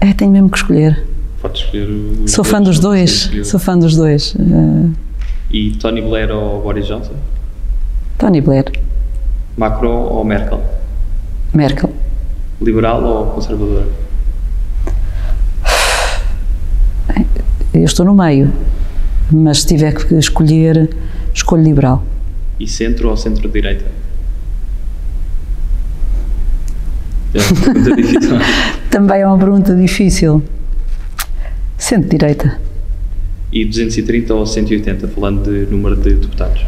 É, 0.00 0.12
tenho 0.12 0.30
mesmo 0.30 0.50
que 0.50 0.58
escolher. 0.58 1.13
Pode 1.44 1.58
escolher 1.58 1.90
o. 1.90 2.26
Sou 2.26 2.42
fã 2.42 2.62
dos 2.62 2.78
dois. 2.78 3.30
Sou 3.44 3.60
fã 3.60 3.78
dos 3.78 3.94
dois. 3.94 4.34
Uh... 4.34 4.90
E 5.50 5.72
Tony 5.72 6.00
Blair 6.00 6.30
ou 6.30 6.62
Boris 6.62 6.86
Johnson? 6.86 7.12
Tony 8.16 8.40
Blair. 8.40 8.64
Macron 9.54 10.04
ou 10.04 10.24
Merkel? 10.24 10.62
Merkel. 11.52 11.92
Liberal 12.62 13.04
ou 13.04 13.26
conservadora? 13.26 13.86
Eu 17.74 17.84
estou 17.84 18.06
no 18.06 18.14
meio, 18.14 18.50
mas 19.30 19.60
se 19.60 19.66
tiver 19.66 19.92
que 19.92 20.14
escolher, 20.14 20.96
escolho 21.34 21.62
liberal. 21.62 22.02
E 22.58 22.66
centro 22.66 23.10
ou 23.10 23.16
centro-direita? 23.18 23.84
É. 27.34 28.90
Também 28.90 29.20
é 29.20 29.26
uma 29.26 29.36
pergunta 29.36 29.74
difícil. 29.74 30.40
Centro-direita. 31.94 32.60
E 33.52 33.64
230 33.64 34.34
ou 34.34 34.44
180, 34.44 35.06
falando 35.06 35.44
de 35.44 35.70
número 35.70 35.94
de 35.94 36.14
deputados? 36.14 36.66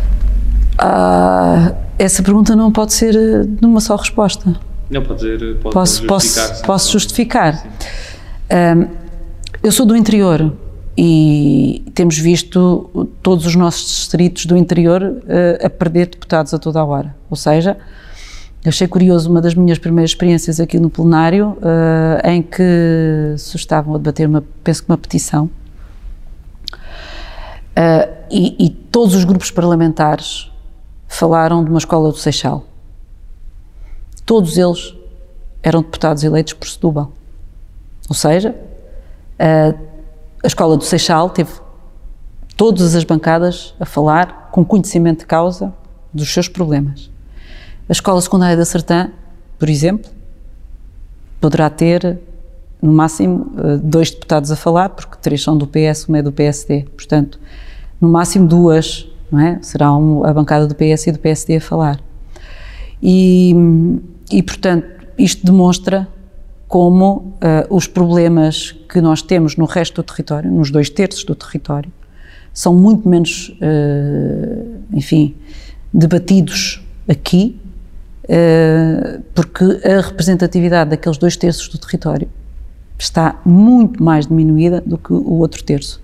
Ah, 0.79 1.75
essa 1.99 2.23
pergunta 2.23 2.55
não 2.55 2.71
pode 2.71 2.93
ser 2.93 3.17
eh, 3.17 3.45
numa 3.61 3.81
só 3.81 3.97
resposta. 3.97 4.55
Não, 4.89 5.03
pode 5.03 5.21
ser. 5.21 5.57
Pode 5.57 5.75
posso, 5.75 6.07
justificar. 6.07 6.49
Posso, 6.49 6.65
posso 6.65 6.93
justificar. 6.93 7.67
Um, 8.53 8.87
eu 9.65 9.73
sou 9.73 9.85
do 9.85 9.97
interior 9.97 10.53
e 10.97 11.83
temos 11.93 12.17
visto 12.17 13.09
todos 13.21 13.47
os 13.47 13.57
nossos 13.57 13.85
distritos 13.89 14.47
do 14.47 14.57
interior 14.57 15.03
uh, 15.03 15.67
a 15.67 15.69
perder 15.69 16.07
deputados 16.07 16.55
a 16.55 16.59
toda 16.59 16.79
a 16.79 16.85
hora. 16.85 17.17
Ou 17.29 17.37
seja, 17.37 17.77
achei 18.71 18.89
curioso 18.89 19.31
uma 19.31 19.41
das 19.41 19.55
minhas 19.55 19.79
primeiras 19.79 20.11
experiências 20.11 20.59
aqui 20.59 20.79
no 20.79 20.91
plenário, 20.91 21.57
uh, 21.59 22.29
em 22.29 22.43
que 22.43 23.35
se 23.39 23.57
estavam 23.57 23.95
a 23.95 23.99
debater, 23.99 24.29
uma, 24.29 24.43
penso 24.65 24.83
que 24.83 24.91
uma 24.91 24.99
petição, 24.99 25.51
uh, 27.77 28.17
e, 28.31 28.67
e 28.67 28.71
todos 28.71 29.15
os 29.15 29.25
grupos 29.25 29.51
parlamentares 29.51 30.51
falaram 31.07 31.63
de 31.63 31.71
uma 31.71 31.79
escola 31.79 32.11
do 32.11 32.19
Seixal. 32.19 32.65
Todos 34.25 34.59
eles 34.59 34.95
eram 35.63 35.83
deputados 35.83 36.25
eleitos 36.25 36.53
por 36.53 36.67
Setúbal. 36.67 37.13
Ou 38.09 38.15
seja, 38.15 38.55
a, 39.39 39.75
a 40.43 40.47
escola 40.47 40.77
do 40.77 40.85
Seixal 40.85 41.31
teve 41.31 41.53
todas 42.57 42.95
as 42.95 43.05
bancadas 43.05 43.75
a 43.79 43.85
falar 43.85 44.49
com 44.51 44.65
conhecimento 44.65 45.21
de 45.21 45.27
causa 45.27 45.73
dos 46.13 46.33
seus 46.33 46.49
problemas. 46.49 47.11
A 47.89 47.93
escola 47.93 48.21
secundária 48.21 48.57
da 48.57 48.65
Sertã, 48.65 49.11
por 49.59 49.69
exemplo, 49.69 50.11
poderá 51.41 51.71
ter 51.71 52.19
no 52.83 52.93
máximo 52.93 53.53
eh, 53.57 53.77
dois 53.79 54.11
deputados 54.11 54.51
a 54.51 54.57
falar, 54.57 54.91
porque 54.91 55.17
três 55.21 55.43
são 55.43 55.57
do 55.57 55.67
PS, 55.67 56.07
uma 56.09 56.19
é 56.19 56.23
do 56.23 56.33
PSD. 56.33 56.87
Portanto, 56.97 57.39
no 58.01 58.09
máximo 58.09 58.47
duas 58.47 59.09
não 59.31 59.41
é? 59.41 59.59
Será 59.63 59.95
um, 59.95 60.25
a 60.25 60.33
bancada 60.33 60.67
do 60.67 60.75
PS 60.75 61.09
e 61.09 61.13
do 61.13 61.19
PSD 61.19 61.57
a 61.57 61.61
falar. 61.61 62.01
E, 63.03 63.55
e 64.31 64.43
portanto, 64.43 64.87
isto 65.19 65.45
demonstra 65.45 66.09
como 66.69 67.35
uh, 67.37 67.75
os 67.75 67.87
problemas 67.87 68.73
que 68.89 69.01
nós 69.01 69.23
temos 69.23 69.57
no 69.57 69.65
resto 69.65 70.03
do 70.03 70.03
território, 70.03 70.51
nos 70.51 70.71
dois 70.71 70.91
terços 70.91 71.25
do 71.25 71.35
território, 71.35 71.93
são 72.53 72.75
muito 72.75 73.09
menos, 73.09 73.51
uh, 73.61 74.81
enfim, 74.93 75.35
debatidos 75.93 76.83
aqui, 77.09 77.61
porque 79.35 79.65
a 79.87 80.01
representatividade 80.01 80.91
daqueles 80.91 81.19
dois 81.19 81.37
terços 81.37 81.69
do 81.69 81.79
território 81.79 82.29
está 82.99 83.41
muito 83.45 84.03
mais 84.03 84.27
diminuída 84.27 84.83
do 84.85 84.99
que 84.99 85.13
o 85.13 85.35
outro 85.35 85.63
terço. 85.63 86.01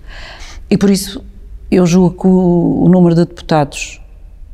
E 0.69 0.77
por 0.77 0.89
isso 0.89 1.23
eu 1.69 1.85
julgo 1.85 2.21
que 2.21 2.27
o, 2.27 2.87
número 2.89 3.15
de 3.15 3.25
deputados 3.25 3.99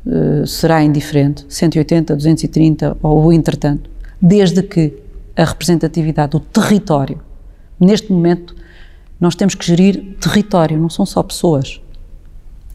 uh, 0.06 0.46
será 0.46 0.82
indiferente, 0.82 1.44
180, 1.48 2.16
230 2.16 2.96
ou 3.02 3.26
o 3.26 3.32
entretanto, 3.32 3.90
desde 4.20 4.62
que 4.62 4.94
a 5.36 5.44
representatividade 5.44 6.32
do 6.32 6.40
território, 6.40 7.20
neste 7.78 8.10
momento, 8.12 8.56
nós 9.20 9.34
temos 9.34 9.54
que 9.54 9.66
gerir 9.66 10.16
território, 10.18 10.78
não 10.78 10.88
são 10.88 11.04
só 11.04 11.22
pessoas. 11.22 11.80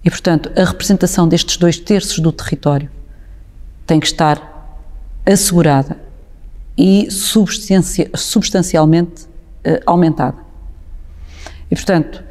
E, 0.04 0.10
portanto, 0.10 0.52
a 0.56 0.64
representação 0.64 1.28
destes 1.28 1.58
dois 1.58 1.80
terços 1.80 2.20
do 2.20 2.32
território 2.32 2.90
tem 3.88 4.00
que 4.00 4.06
estar 4.06 4.55
assegurada 5.26 5.98
e 6.78 7.10
substancialmente 7.10 9.24
uh, 9.24 9.82
aumentada. 9.86 10.38
E, 11.70 11.76
portanto, 11.76 12.24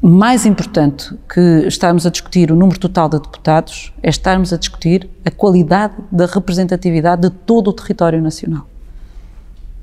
mais 0.00 0.46
importante 0.46 1.14
que 1.32 1.40
estarmos 1.66 2.06
a 2.06 2.10
discutir 2.10 2.52
o 2.52 2.56
número 2.56 2.78
total 2.78 3.08
de 3.08 3.18
deputados 3.18 3.92
é 4.02 4.08
estarmos 4.08 4.52
a 4.52 4.56
discutir 4.56 5.08
a 5.24 5.30
qualidade 5.30 5.94
da 6.12 6.26
representatividade 6.26 7.22
de 7.22 7.30
todo 7.30 7.68
o 7.68 7.72
território 7.72 8.20
nacional. 8.20 8.68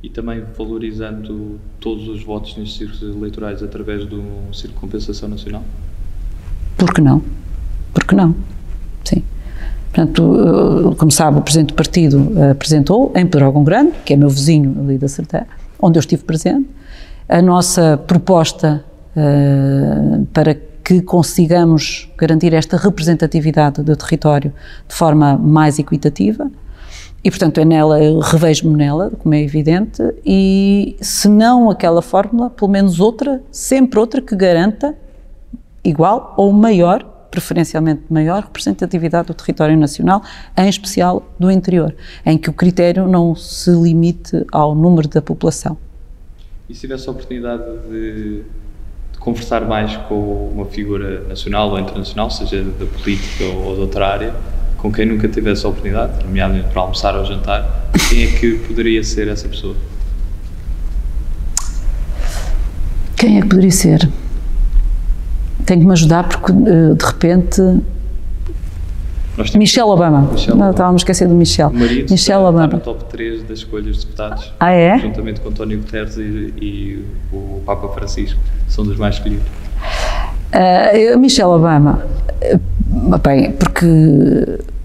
E 0.02 0.10
também 0.10 0.44
valorizando 0.58 1.60
todos 1.80 2.08
os 2.08 2.24
votos 2.24 2.58
nestes 2.58 2.78
círculos 2.78 3.16
eleitorais 3.16 3.64
através 3.64 4.06
do 4.06 4.22
Círculo 4.52 4.74
de 4.74 4.80
Compensação 4.80 5.30
Nacional? 5.30 5.64
Por 6.78 6.94
que 6.94 7.02
não? 7.02 7.24
Por 7.94 8.06
que 8.06 8.16
não? 8.16 8.36
Portanto, 9.94 10.92
eh, 10.92 10.96
como 10.96 11.12
sabe, 11.12 11.38
o 11.38 11.42
Presidente 11.42 11.68
do 11.70 11.76
Partido 11.76 12.32
apresentou 12.50 13.12
em 13.16 13.28
Pedrógão 13.28 13.64
Grande, 13.64 13.92
que 14.04 14.14
é 14.14 14.18
meu 14.18 14.30
vizinho 14.30 14.76
ali 14.80 14.98
da 14.98 15.08
Sertã, 15.08 15.44
onde 15.80 16.00
eu 16.00 16.00
estive 16.00 16.24
presente, 16.24 16.68
a 17.30 17.42
nossa 17.42 17.98
proposta 18.08 18.84
uh, 19.16 20.26
para 20.34 20.56
que 20.84 21.02
consigamos 21.02 22.10
garantir 22.18 22.54
esta 22.54 22.76
representatividade 22.76 23.82
do 23.82 23.96
território 23.96 24.52
de 24.88 24.96
forma 24.96 25.38
mais 25.38 25.80
equitativa. 25.80 26.52
E, 27.24 27.30
portanto, 27.30 27.60
é 27.60 27.64
nela, 27.64 28.04
eu 28.04 28.20
revejo-me 28.20 28.76
nela, 28.76 29.12
como 29.18 29.34
é 29.34 29.42
evidente, 29.42 30.04
e 30.26 30.98
se 31.00 31.30
não 31.30 31.70
aquela 31.70 32.02
fórmula, 32.02 32.50
pelo 32.50 32.70
menos 32.70 33.00
outra, 33.00 33.42
sempre 33.50 33.98
outra 33.98 34.22
que 34.22 34.36
garanta 34.36 34.94
igual 35.86 36.34
ou 36.36 36.52
maior, 36.52 37.13
preferencialmente 37.34 38.04
maior, 38.12 38.44
representatividade 38.44 39.30
do 39.30 39.34
território 39.34 39.76
nacional, 39.76 40.22
em 40.56 40.70
especial 40.70 41.28
do 41.40 41.50
interior, 41.50 41.96
em 42.24 42.38
que 42.38 42.48
o 42.48 42.54
critério 42.54 43.08
não 43.08 43.36
se 43.36 43.72
limite 43.72 44.46
ao 44.52 44.76
número 44.76 45.08
da 45.08 45.20
população. 45.20 45.76
E 46.70 46.76
se 46.76 46.82
tivesse 46.82 47.10
a 47.10 47.12
oportunidade 47.12 47.64
de, 47.90 48.44
de 49.14 49.18
conversar 49.18 49.66
mais 49.66 49.98
com 50.08 50.50
uma 50.54 50.66
figura 50.66 51.28
nacional 51.28 51.72
ou 51.72 51.80
internacional, 51.80 52.30
seja 52.30 52.64
da 52.64 52.86
política 52.86 53.46
ou 53.46 53.74
de 53.74 53.82
outra 53.82 54.08
área, 54.08 54.36
com 54.78 54.92
quem 54.92 55.08
nunca 55.08 55.28
tivesse 55.28 55.66
a 55.66 55.70
oportunidade, 55.70 56.24
nomeadamente 56.24 56.68
para 56.68 56.82
almoçar 56.82 57.16
ou 57.16 57.26
jantar, 57.26 57.90
quem 58.10 58.26
é 58.26 58.28
que 58.28 58.60
poderia 58.68 59.04
ser 59.04 59.28
essa 59.28 59.50
pessoa? 59.50 59.76
Quem 63.18 63.40
é 63.40 63.42
que 63.42 63.48
poderia 63.48 63.72
ser? 63.72 64.08
Tenho 65.66 65.82
que 65.82 65.86
me 65.86 65.94
ajudar 65.94 66.28
porque 66.28 66.52
eh, 66.52 66.94
de 66.96 67.06
repente 67.06 67.62
Michelle 69.56 69.90
Obama. 69.90 70.30
Michelle 70.32 70.58
Não, 70.58 70.72
estávamos 70.72 71.02
a 71.02 71.04
esquecer 71.04 71.28
do 71.28 71.34
Michel. 71.34 71.70
O 71.70 71.74
marido 71.74 72.12
Michelle 72.12 72.18
está, 72.18 72.40
Obama. 72.40 72.66
Está 72.66 72.78
no 72.78 72.98
top 72.98 73.06
3 73.06 73.44
das 73.44 73.60
escolhas 73.60 73.98
de 73.98 74.06
deputados. 74.06 74.54
Ah, 74.60 74.72
é? 74.72 75.00
Juntamente 75.00 75.42
com 75.42 75.50
António 75.50 75.80
Guterres 75.80 76.18
e, 76.18 76.54
e 76.62 77.06
o 77.32 77.62
Papa 77.66 77.88
Francisco. 77.90 78.40
São 78.68 78.86
dos 78.86 78.98
mais 78.98 79.16
escolhidos. 79.16 79.46
Uh, 80.54 81.18
Michelle 81.18 81.50
Obama. 81.50 82.06
Uh, 82.44 83.18
bem, 83.18 83.52
porque 83.54 83.86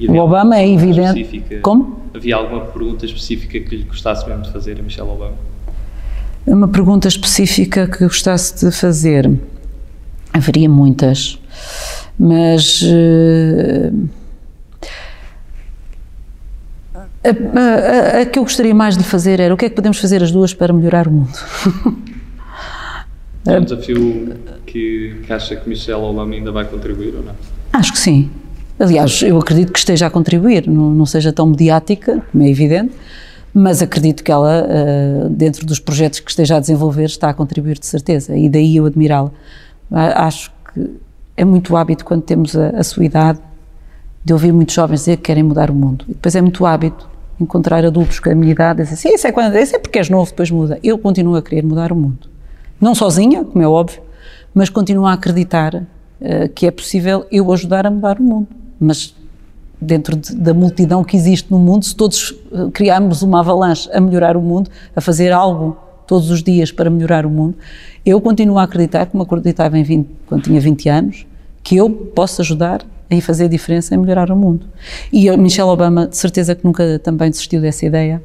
o 0.08 0.16
Obama 0.16 0.58
é 0.58 0.66
evidente. 0.66 1.20
Específica? 1.20 1.60
Como? 1.60 1.98
Havia 2.14 2.36
alguma 2.36 2.62
pergunta 2.62 3.04
específica 3.04 3.60
que 3.60 3.76
lhe 3.76 3.82
gostasse 3.82 4.26
mesmo 4.26 4.42
de 4.42 4.50
fazer 4.50 4.78
a 4.80 4.82
Michelle 4.82 5.10
Obama? 5.10 5.34
Uma 6.46 6.68
pergunta 6.68 7.06
específica 7.06 7.86
que 7.86 8.04
gostasse 8.04 8.64
de 8.64 8.72
fazer. 8.72 9.30
Haveria 10.38 10.68
muitas. 10.68 11.38
Mas. 12.18 12.82
Uh, 12.82 14.08
a, 17.24 18.18
a, 18.18 18.20
a, 18.22 18.26
que 18.26 18.38
eu 18.38 18.44
gostaria 18.44 18.74
mais 18.74 18.96
de 18.96 19.04
fazer 19.04 19.40
era 19.40 19.52
o 19.52 19.56
que 19.56 19.66
é 19.66 19.68
que 19.68 19.74
podemos 19.74 19.98
fazer 19.98 20.22
as 20.22 20.30
duas 20.30 20.54
para 20.54 20.72
melhorar 20.72 21.08
o 21.08 21.12
mundo? 21.12 21.38
É 23.46 23.58
um 23.58 23.64
desafio 23.64 24.36
que, 24.66 25.22
que 25.26 25.32
acha 25.32 25.56
que 25.56 25.68
Michelle 25.68 26.02
Obama 26.02 26.34
ainda 26.34 26.52
vai 26.52 26.64
contribuir 26.66 27.14
ou 27.14 27.22
não? 27.22 27.34
Acho 27.72 27.92
que 27.92 27.98
sim. 27.98 28.30
Aliás, 28.78 29.22
eu 29.22 29.38
acredito 29.38 29.72
que 29.72 29.78
esteja 29.78 30.06
a 30.06 30.10
contribuir, 30.10 30.68
não, 30.68 30.90
não 30.90 31.06
seja 31.06 31.32
tão 31.32 31.46
mediática, 31.46 32.22
como 32.30 32.44
é 32.44 32.48
evidente, 32.48 32.92
mas 33.52 33.82
acredito 33.82 34.22
que 34.22 34.30
ela, 34.30 34.64
uh, 34.64 35.28
dentro 35.30 35.66
dos 35.66 35.80
projetos 35.80 36.20
que 36.20 36.30
esteja 36.30 36.56
a 36.56 36.60
desenvolver, 36.60 37.06
está 37.06 37.30
a 37.30 37.34
contribuir 37.34 37.78
de 37.78 37.86
certeza, 37.86 38.36
e 38.36 38.48
daí 38.48 38.76
eu 38.76 38.86
admirá-la. 38.86 39.32
Acho 39.90 40.50
que 40.72 40.90
é 41.36 41.44
muito 41.44 41.76
hábito 41.76 42.04
quando 42.04 42.22
temos 42.22 42.56
a, 42.56 42.70
a 42.70 42.82
sua 42.82 43.04
idade 43.04 43.38
de 44.24 44.32
ouvir 44.32 44.52
muitos 44.52 44.74
jovens 44.74 45.00
dizer 45.00 45.16
que 45.16 45.22
querem 45.22 45.42
mudar 45.42 45.70
o 45.70 45.74
mundo. 45.74 46.04
E 46.08 46.12
depois 46.12 46.34
é 46.34 46.40
muito 46.40 46.66
hábito 46.66 47.08
encontrar 47.40 47.84
adultos 47.84 48.18
com 48.18 48.30
a 48.30 48.34
minha 48.34 48.52
idade 48.52 48.80
e 48.80 48.82
dizer 48.82 48.94
assim, 48.94 49.14
isso 49.14 49.26
é, 49.26 49.32
quando, 49.32 49.56
isso 49.56 49.76
é 49.76 49.78
porque 49.78 49.98
és 49.98 50.10
novo, 50.10 50.30
depois 50.30 50.50
muda. 50.50 50.78
Eu 50.82 50.98
continuo 50.98 51.36
a 51.36 51.42
querer 51.42 51.64
mudar 51.64 51.92
o 51.92 51.96
mundo. 51.96 52.28
Não 52.80 52.94
sozinha, 52.94 53.44
como 53.44 53.62
é 53.62 53.68
óbvio, 53.68 54.02
mas 54.52 54.68
continuo 54.68 55.06
a 55.06 55.12
acreditar 55.12 55.74
uh, 55.74 56.48
que 56.54 56.66
é 56.66 56.70
possível 56.70 57.26
eu 57.30 57.50
ajudar 57.52 57.86
a 57.86 57.90
mudar 57.90 58.18
o 58.18 58.22
mundo. 58.22 58.48
Mas 58.78 59.14
dentro 59.80 60.16
de, 60.16 60.34
da 60.34 60.52
multidão 60.52 61.04
que 61.04 61.16
existe 61.16 61.50
no 61.50 61.58
mundo, 61.58 61.84
se 61.84 61.94
todos 61.94 62.30
uh, 62.30 62.70
criarmos 62.72 63.22
uma 63.22 63.40
avalanche 63.40 63.88
a 63.92 64.00
melhorar 64.00 64.36
o 64.36 64.42
mundo, 64.42 64.68
a 64.94 65.00
fazer 65.00 65.32
algo 65.32 65.76
todos 66.08 66.30
os 66.30 66.42
dias 66.42 66.72
para 66.72 66.90
melhorar 66.90 67.24
o 67.26 67.30
mundo, 67.30 67.54
eu 68.04 68.20
continuo 68.20 68.58
a 68.58 68.64
acreditar, 68.64 69.06
como 69.06 69.22
acreditava 69.22 69.78
em 69.78 69.84
20, 69.84 70.08
quando 70.26 70.42
tinha 70.42 70.60
20 70.60 70.88
anos, 70.88 71.26
que 71.62 71.76
eu 71.76 71.90
posso 71.90 72.40
ajudar 72.40 72.84
a 73.10 73.20
fazer 73.20 73.44
a 73.44 73.48
diferença 73.48 73.94
em 73.94 73.98
melhorar 73.98 74.30
o 74.30 74.36
mundo. 74.36 74.66
E 75.12 75.30
Michelle 75.36 75.68
Obama, 75.68 76.06
de 76.06 76.16
certeza 76.16 76.54
que 76.54 76.64
nunca 76.64 76.98
também 76.98 77.30
desistiu 77.30 77.60
dessa 77.60 77.84
ideia, 77.84 78.22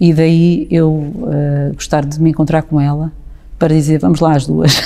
e 0.00 0.12
daí 0.12 0.66
eu 0.68 0.90
uh, 0.90 1.72
gostar 1.74 2.04
de 2.04 2.20
me 2.20 2.30
encontrar 2.30 2.62
com 2.62 2.80
ela 2.80 3.12
para 3.56 3.72
dizer 3.72 4.00
vamos 4.00 4.18
lá 4.18 4.34
as 4.34 4.44
duas, 4.44 4.76
uh, 4.78 4.82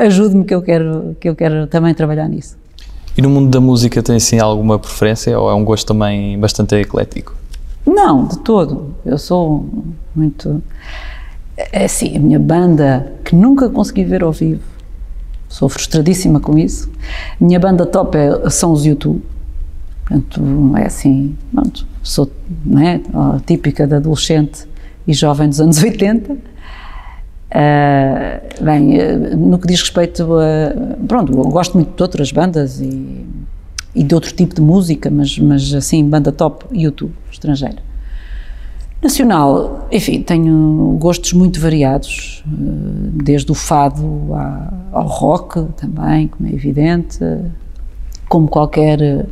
ajude-me 0.06 0.44
que 0.44 0.54
eu 0.54 0.62
quero 0.62 1.14
que 1.20 1.28
eu 1.28 1.36
quero 1.36 1.66
também 1.66 1.92
trabalhar 1.92 2.26
nisso. 2.28 2.56
E 3.14 3.20
no 3.20 3.28
mundo 3.28 3.50
da 3.50 3.60
música 3.60 4.02
tem 4.02 4.16
assim 4.16 4.38
alguma 4.38 4.78
preferência 4.78 5.38
ou 5.38 5.50
é 5.50 5.54
um 5.54 5.64
gosto 5.64 5.88
também 5.88 6.38
bastante 6.38 6.74
eclético? 6.76 7.39
Não, 7.86 8.26
de 8.26 8.38
todo. 8.40 8.94
Eu 9.04 9.18
sou 9.18 9.68
muito 10.14 10.62
é 11.56 11.84
assim, 11.84 12.16
a 12.16 12.20
minha 12.20 12.38
banda 12.38 13.12
que 13.24 13.34
nunca 13.34 13.68
consegui 13.68 14.04
ver 14.04 14.22
ao 14.22 14.32
vivo 14.32 14.62
Sou 15.50 15.68
frustradíssima 15.68 16.38
com 16.38 16.56
isso. 16.56 16.88
Minha 17.40 17.58
banda 17.58 17.84
top 17.84 18.16
é, 18.16 18.48
são 18.48 18.70
os 18.70 18.86
YouTube. 18.86 19.20
Portanto, 20.06 20.40
é 20.76 20.86
assim, 20.86 21.36
pronto, 21.52 21.86
sou 22.02 22.30
não 22.64 22.80
é, 22.80 23.00
típica 23.46 23.86
de 23.86 23.94
adolescente 23.94 24.66
e 25.06 25.12
jovem 25.12 25.48
dos 25.48 25.60
anos 25.60 25.82
80. 25.82 26.32
Uh, 26.32 26.38
ah, 27.52 28.40
bem, 28.60 28.96
no 29.36 29.58
que 29.58 29.66
diz 29.66 29.80
respeito 29.80 30.22
a. 30.34 31.04
Pronto, 31.08 31.32
eu 31.32 31.42
gosto 31.44 31.74
muito 31.74 31.96
de 31.96 32.02
outras 32.02 32.30
bandas 32.30 32.80
e, 32.80 33.26
e 33.94 34.04
de 34.04 34.14
outro 34.14 34.32
tipo 34.34 34.54
de 34.54 34.60
música, 34.60 35.10
mas, 35.10 35.38
mas 35.38 35.74
assim, 35.74 36.04
banda 36.08 36.30
top, 36.30 36.64
YouTube, 36.72 37.12
estrangeira. 37.30 37.90
Nacional, 39.02 39.88
enfim, 39.90 40.20
tenho 40.20 40.96
gostos 41.00 41.32
muito 41.32 41.58
variados, 41.58 42.44
eh, 42.46 42.50
desde 43.24 43.50
o 43.50 43.54
fado 43.54 44.28
ao 44.92 45.06
rock 45.06 45.64
também, 45.74 46.28
como 46.28 46.46
é 46.46 46.52
evidente, 46.52 47.18
como 48.28 48.46
qualquer 48.46 49.00
eh, 49.00 49.26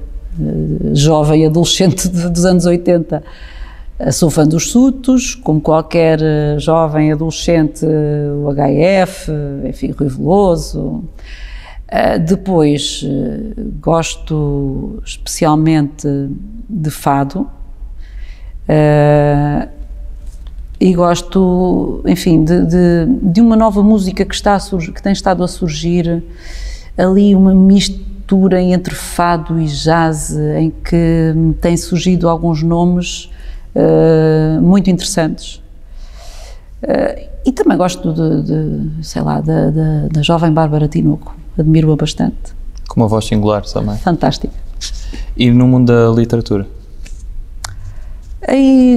jovem 0.95 1.45
adolescente 1.45 2.09
dos 2.09 2.47
anos 2.47 2.65
80. 2.65 3.23
Eh, 3.99 4.11
sou 4.11 4.31
fã 4.31 4.47
dos 4.47 4.71
Sutos, 4.71 5.35
como 5.35 5.61
qualquer 5.61 6.19
jovem 6.59 7.13
adolescente, 7.13 7.85
o 7.85 8.49
HF, 8.51 9.31
enfim, 9.69 9.91
Rui 9.91 10.09
Veloso. 10.09 11.05
Depois, 12.27 13.03
gosto 13.81 15.03
especialmente 15.05 16.07
de 16.69 16.91
fado, 16.91 17.49
Uh, 18.69 19.67
e 20.79 20.93
gosto, 20.95 22.03
enfim, 22.07 22.45
de, 22.45 22.67
de, 22.67 23.07
de, 23.23 23.41
uma 23.41 23.57
nova 23.57 23.83
música 23.83 24.25
que, 24.25 24.35
está 24.35 24.61
surgir, 24.61 24.93
que 24.93 25.03
tem 25.03 25.13
estado 25.13 25.43
a 25.43 25.49
surgir, 25.49 26.23
ali 26.97 27.35
uma 27.35 27.53
mistura 27.53 28.61
entre 28.63 28.95
fado 28.95 29.59
e 29.59 29.65
jazz, 29.65 30.37
em 30.57 30.71
que 30.71 31.35
têm 31.61 31.77
surgido 31.77 32.29
alguns 32.29 32.63
nomes 32.63 33.29
muito 34.63 34.89
interessantes. 34.89 35.61
E 37.45 37.51
também 37.51 37.77
gosto 37.77 38.13
de, 38.13 38.43
de 38.43 39.05
sei 39.05 39.23
lá, 39.23 39.41
da, 39.41 39.71
da, 39.71 40.09
da, 40.13 40.23
jovem 40.23 40.53
Bárbara 40.53 40.87
Tinoco, 40.87 41.35
admiro-a 41.59 41.97
bastante. 41.97 42.55
Com 42.89 43.01
uma 43.01 43.09
voz 43.09 43.27
singular 43.27 43.63
também. 43.63 43.97
Fantástica. 43.99 44.53
E 45.37 45.51
no 45.51 45.67
mundo 45.67 45.87
da 45.93 46.11
literatura? 46.21 46.67
Aí 48.47 48.97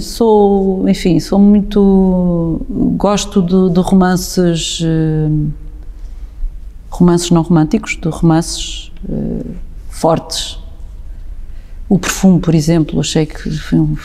sou, 0.00 0.88
enfim, 0.88 1.18
sou 1.20 1.38
muito. 1.38 2.64
Gosto 2.96 3.42
de, 3.42 3.74
de 3.74 3.80
romances. 3.80 4.80
eh, 4.82 5.28
romances 6.90 7.30
não 7.30 7.42
românticos, 7.42 7.98
de 8.00 8.08
romances 8.08 8.92
eh, 9.08 9.44
fortes. 9.88 10.58
O 11.88 11.98
Perfume, 11.98 12.40
por 12.40 12.54
exemplo, 12.54 13.00
achei 13.00 13.26
que 13.26 13.50
foi 13.50 13.78
um, 13.80 13.96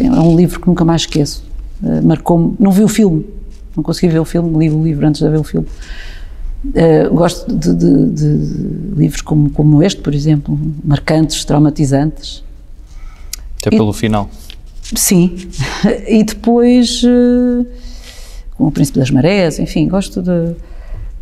é 0.00 0.10
um 0.20 0.36
livro 0.36 0.60
que 0.60 0.66
nunca 0.66 0.84
mais 0.84 1.02
esqueço. 1.02 1.44
Eh, 1.84 2.00
Marcou-me. 2.00 2.54
Não 2.58 2.70
vi 2.70 2.82
o 2.82 2.88
filme, 2.88 3.24
não 3.76 3.82
consegui 3.82 4.12
ver 4.12 4.18
o 4.18 4.24
filme, 4.24 4.58
li 4.58 4.70
o 4.70 4.82
livro 4.82 5.06
antes 5.06 5.20
de 5.22 5.28
ver 5.28 5.38
o 5.38 5.44
filme. 5.44 5.66
Eh, 6.74 7.08
gosto 7.08 7.52
de, 7.54 7.72
de- 7.74 8.10
de 8.10 8.94
livros 8.96 9.22
como, 9.22 9.48
como 9.50 9.82
este, 9.82 10.00
por 10.00 10.12
exemplo, 10.14 10.58
marcantes, 10.84 11.44
traumatizantes. 11.44 12.42
Até 13.60 13.70
pelo 13.70 13.92
final. 13.92 14.28
Sim. 14.94 15.36
E 16.08 16.24
depois, 16.24 17.02
eh, 17.04 17.66
com 18.56 18.66
o 18.66 18.72
Príncipe 18.72 18.98
das 18.98 19.10
Marés, 19.10 19.58
enfim, 19.60 19.86
gosto 19.88 20.20
de, 20.20 20.54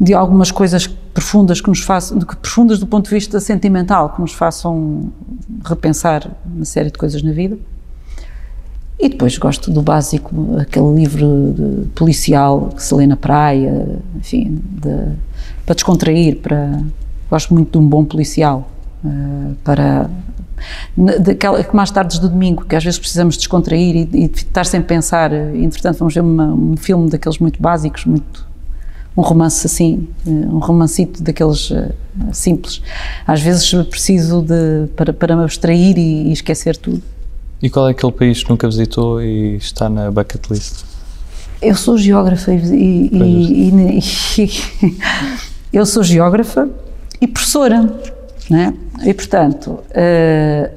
de 0.01 0.14
algumas 0.14 0.51
coisas 0.51 0.87
profundas 0.87 1.61
que 1.61 1.68
nos 1.68 1.81
façam, 1.81 2.18
profundas 2.18 2.79
do 2.79 2.87
ponto 2.87 3.09
de 3.09 3.14
vista 3.14 3.38
sentimental, 3.40 4.14
que 4.14 4.20
nos 4.20 4.33
façam 4.33 5.12
repensar 5.64 6.31
uma 6.46 6.64
série 6.64 6.90
de 6.90 6.96
coisas 6.99 7.22
na 7.22 7.33
vida. 7.33 7.59
E 8.99 9.09
depois 9.11 9.37
gosto 9.37 9.71
do 9.71 9.83
básico, 9.83 10.57
aquele 10.59 10.95
livro 10.95 11.55
de 11.57 11.89
policial 11.91 12.71
que 12.75 12.83
se 12.83 12.95
lê 12.95 13.07
na 13.07 13.17
praia, 13.17 13.99
enfim, 14.17 14.59
de- 14.83 15.13
para 15.67 15.75
descontrair, 15.75 16.37
para 16.39 16.81
gosto 17.31 17.53
muito 17.53 17.73
de 17.79 17.85
um 17.85 17.87
bom 17.87 18.05
policial, 18.05 18.71
eh, 19.05 19.53
para 19.63 20.09
daquela, 21.21 21.63
que 21.63 21.77
mais 21.77 21.91
tardes 21.91 22.19
do 22.19 22.29
domingo, 22.31 22.65
que 22.65 22.75
às 22.75 22.83
vezes 22.83 22.99
precisamos 22.99 23.37
descontrair 23.37 23.95
e, 23.95 24.09
e 24.15 24.25
estar 24.25 24.65
sem 24.65 24.81
pensar, 24.81 25.31
e 25.33 25.63
entretanto 25.63 25.99
vamos 25.99 26.15
ver 26.15 26.21
uma- 26.23 26.47
um 26.55 26.77
filme 26.77 27.11
daqueles 27.11 27.39
muito 27.39 27.61
básicos, 27.61 28.07
muito 28.07 28.47
um 29.15 29.21
romance 29.23 29.67
assim, 29.67 30.09
eh, 30.27 30.31
um 30.31 30.59
romancito 30.59 31.23
daqueles 31.23 31.71
eh, 31.71 31.93
simples. 32.33 32.81
Às 33.27 33.43
vezes 33.43 33.71
preciso 33.91 34.41
de 34.41 34.87
para, 34.97 35.13
para 35.13 35.37
me 35.37 35.43
abstrair 35.43 35.99
e, 35.99 36.29
e 36.29 36.33
esquecer 36.33 36.77
tudo. 36.79 37.03
E 37.62 37.71
qual 37.71 37.88
é 37.88 37.92
aquele 37.92 38.12
país 38.12 38.42
que 38.42 38.51
nunca 38.51 38.69
visitou 38.69 39.23
e 39.23 39.57
está 39.57 39.88
na 39.88 40.11
bucket 40.11 40.51
list? 40.51 40.85
Eu 41.62 41.75
sou 41.75 41.97
geógrafa 41.97 42.53
e, 42.53 42.57
e- 42.57 43.11
e- 43.12 44.42
e- 44.42 44.97
eu 45.73 45.87
sou 45.87 46.03
geógrafa 46.03 46.69
e 47.21 47.27
professora, 47.27 47.81
não 48.51 48.59
é? 48.59 48.75
E 49.05 49.14
portanto 49.14 49.79
eh, 49.90 50.71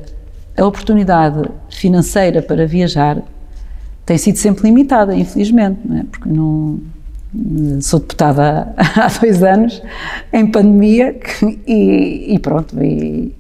a 0.57 0.65
oportunidade 0.65 1.49
financeira 1.69 2.41
para 2.41 2.65
viajar 2.65 3.21
tem 4.05 4.17
sido 4.17 4.37
sempre 4.37 4.63
limitada, 4.63 5.15
infelizmente, 5.15 5.79
não 5.85 5.97
é? 5.97 6.03
Porque 6.03 6.29
não 6.29 6.79
sou 7.81 7.99
deputada 7.99 8.73
há, 8.75 9.05
há 9.05 9.07
dois 9.19 9.43
anos 9.43 9.81
em 10.33 10.47
pandemia 10.47 11.19
e, 11.67 12.33
e 12.33 12.39
pronto 12.39 12.81
e 12.81 13.35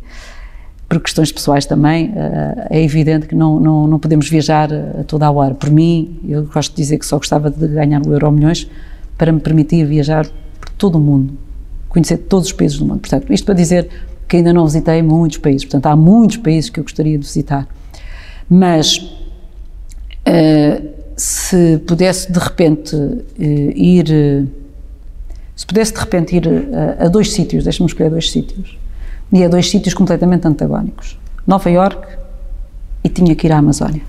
por 0.89 0.99
questões 0.99 1.31
pessoais 1.31 1.67
também, 1.67 2.11
eh, 2.15 2.67
é 2.71 2.83
evidente 2.83 3.27
que 3.27 3.35
não, 3.35 3.59
não, 3.59 3.87
não 3.87 3.99
podemos 3.99 4.27
viajar 4.27 4.73
a 4.73 5.03
toda 5.03 5.27
a 5.27 5.31
hora. 5.31 5.53
Por 5.53 5.69
mim, 5.69 6.19
eu 6.27 6.43
gosto 6.45 6.71
de 6.71 6.77
dizer 6.77 6.97
que 6.97 7.05
só 7.05 7.17
gostava 7.17 7.51
de 7.51 7.67
ganhar 7.67 8.01
o 8.05 8.11
Euro 8.11 8.31
Milhões 8.31 8.67
para 9.15 9.31
me 9.31 9.39
permitir 9.39 9.85
viajar 9.85 10.25
por 10.59 10.69
todo 10.71 10.95
o 10.95 10.99
mundo, 10.99 11.33
conhecer 11.87 12.17
todos 12.17 12.47
os 12.47 12.53
países 12.53 12.79
do 12.79 12.85
mundo. 12.85 13.01
Portanto, 13.01 13.31
isto 13.31 13.45
para 13.45 13.53
dizer 13.53 13.87
que 14.27 14.37
ainda 14.37 14.51
não 14.51 14.65
visitei 14.65 15.01
muitos 15.03 15.37
países, 15.37 15.63
portanto, 15.63 15.85
há 15.85 15.95
muitos 15.95 16.37
países 16.37 16.71
que 16.71 16.79
eu 16.79 16.83
gostaria 16.83 17.17
de 17.19 17.25
visitar. 17.25 17.67
Mas 18.49 19.11
eh, 20.25 20.81
se 21.15 21.77
pudesse 21.85 22.31
de 22.31 22.39
repente 22.39 22.95
eh, 23.39 23.73
ir, 23.75 24.05
eh, 24.09 24.43
se 25.55 25.65
pudesse 25.67 25.93
de 25.93 25.99
repente 25.99 26.35
ir 26.35 26.47
a, 26.47 27.05
a 27.05 27.07
dois 27.09 27.31
sítios, 27.31 27.63
deixa-me 27.63 27.87
escolher 27.87 28.09
dois 28.09 28.31
sítios, 28.31 28.77
e 29.31 29.43
a 29.43 29.47
dois 29.47 29.69
sítios 29.69 29.93
completamente 29.93 30.47
antagónicos, 30.47 31.17
Nova 31.45 31.69
York 31.69 32.07
e 33.03 33.09
tinha 33.09 33.35
que 33.35 33.47
ir 33.47 33.51
à 33.51 33.57
Amazónia, 33.57 34.01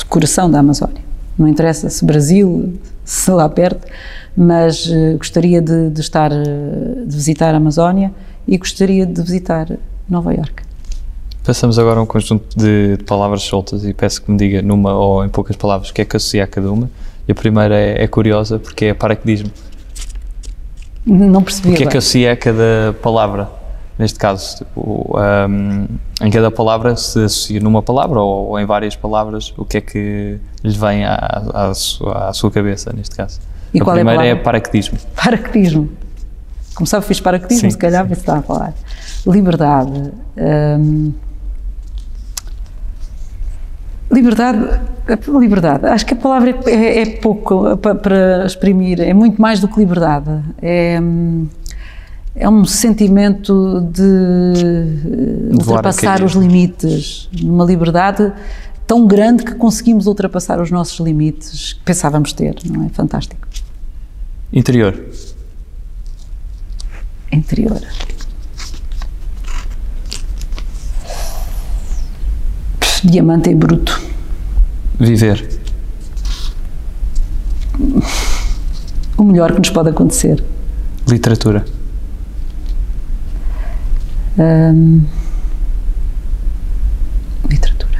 o 0.00 0.06
coração 0.06 0.50
da 0.50 0.58
Amazónia. 0.58 1.02
Não 1.36 1.48
interessa 1.48 1.90
se 1.90 2.04
Brasil, 2.04 2.78
se 3.04 3.30
lá 3.30 3.48
perto, 3.48 3.86
mas 4.36 4.88
eh, 4.88 5.14
gostaria 5.16 5.60
de, 5.60 5.90
de 5.90 6.00
estar, 6.00 6.30
eh, 6.30 7.04
de 7.06 7.16
visitar 7.16 7.54
a 7.54 7.56
Amazónia 7.56 8.12
e 8.46 8.56
gostaria 8.56 9.04
de 9.04 9.20
visitar 9.20 9.76
Nova 10.08 10.32
York. 10.32 10.62
Passamos 11.44 11.78
agora 11.78 12.00
a 12.00 12.02
um 12.02 12.06
conjunto 12.06 12.56
de 12.56 12.96
palavras 13.04 13.42
soltas 13.42 13.84
e 13.84 13.92
peço 13.92 14.22
que 14.22 14.30
me 14.30 14.38
diga 14.38 14.62
numa 14.62 14.94
ou 14.94 15.24
em 15.24 15.28
poucas 15.28 15.56
palavras 15.56 15.90
o 15.90 15.94
que 15.94 16.02
é 16.02 16.04
que 16.04 16.16
associa 16.16 16.44
a 16.44 16.46
cada 16.46 16.72
uma. 16.72 16.90
E 17.28 17.32
a 17.32 17.34
primeira 17.34 17.74
é, 17.76 18.04
é 18.04 18.06
curiosa 18.06 18.58
porque 18.58 18.86
é 18.86 18.94
paraquedismo. 18.94 19.50
Não 21.06 21.42
percebi 21.42 21.74
O 21.74 21.76
que 21.76 21.84
é 21.84 21.86
que 21.86 21.96
associa 21.96 22.32
a 22.32 22.36
cada 22.36 22.94
palavra? 23.02 23.48
Neste 23.98 24.18
caso, 24.18 24.56
tipo, 24.58 25.16
um, 25.48 25.86
em 26.20 26.30
cada 26.30 26.50
palavra 26.50 26.96
se 26.96 27.24
associa 27.24 27.60
numa 27.60 27.80
palavra 27.82 28.20
ou, 28.20 28.48
ou 28.48 28.58
em 28.58 28.66
várias 28.66 28.96
palavras, 28.96 29.54
o 29.56 29.64
que 29.64 29.76
é 29.76 29.80
que 29.80 30.38
lhe 30.64 30.76
vem 30.76 31.04
à, 31.04 31.14
à, 31.54 31.74
sua, 31.74 32.28
à 32.28 32.32
sua 32.32 32.50
cabeça, 32.50 32.92
neste 32.92 33.14
caso? 33.14 33.38
E 33.72 33.78
a 33.80 33.84
é 33.84 33.88
a 33.88 33.92
primeira 33.92 34.24
é, 34.24 34.30
palavra? 34.30 34.42
paraquedismo. 34.42 34.98
Paraquedismo. 35.14 35.90
Como 36.74 36.86
sabe, 36.88 37.04
fiz 37.06 37.20
paraquedismo, 37.20 37.68
Sim, 37.68 37.70
se 37.70 37.78
calhar 37.78 38.02
sim. 38.02 38.14
você 38.14 38.20
está 38.20 38.38
a 38.38 38.42
falar. 38.42 38.74
Liberdade. 39.26 40.12
hum, 40.36 41.12
liberdade. 44.14 44.80
Liberdade. 45.28 45.86
Acho 45.86 46.06
que 46.06 46.14
a 46.14 46.16
palavra 46.16 46.50
é, 46.66 46.70
é- 46.70 47.02
é 47.02 47.06
pouco 47.16 47.76
pa- 47.76 47.94
para 47.94 48.46
exprimir. 48.46 49.00
É 49.00 49.12
muito 49.12 49.40
mais 49.40 49.60
do 49.60 49.68
que 49.68 49.78
liberdade. 49.78 50.30
É, 50.62 50.98
é 52.36 52.48
um 52.48 52.64
sentimento 52.64 53.80
de 53.92 54.02
eh, 54.02 55.50
De 55.50 55.52
a 55.52 55.56
ultrapassar 55.58 56.22
os 56.22 56.32
limites. 56.32 57.28
Numa 57.42 57.64
liberdade 57.64 58.32
tão 58.86 59.06
grande 59.06 59.44
que 59.44 59.54
conseguimos 59.54 60.06
ultrapassar 60.06 60.60
os 60.60 60.70
nossos 60.70 60.98
limites 61.00 61.74
que 61.74 61.80
pensávamos 61.84 62.32
ter. 62.32 62.54
Não 62.64 62.84
é? 62.86 62.88
Fantástico. 62.88 63.46
Interior. 64.52 64.94
interior. 67.32 67.80
Diamante 73.04 73.50
em 73.50 73.56
bruto. 73.56 74.00
Viver. 74.98 75.46
O 79.16 79.24
melhor 79.24 79.52
que 79.52 79.58
nos 79.58 79.70
pode 79.70 79.90
acontecer. 79.90 80.42
Literatura. 81.06 81.64
Hum, 84.38 85.04
literatura. 87.48 87.98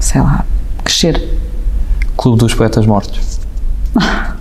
Sei 0.00 0.20
lá. 0.20 0.44
Crescer. 0.82 1.38
Clube 2.16 2.38
dos 2.38 2.54
Poetas 2.54 2.86
Mortos. 2.86 3.40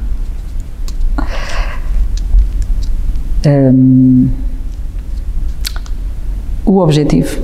Hum, 3.45 4.29
o 6.67 6.79
objetivo. 6.79 7.41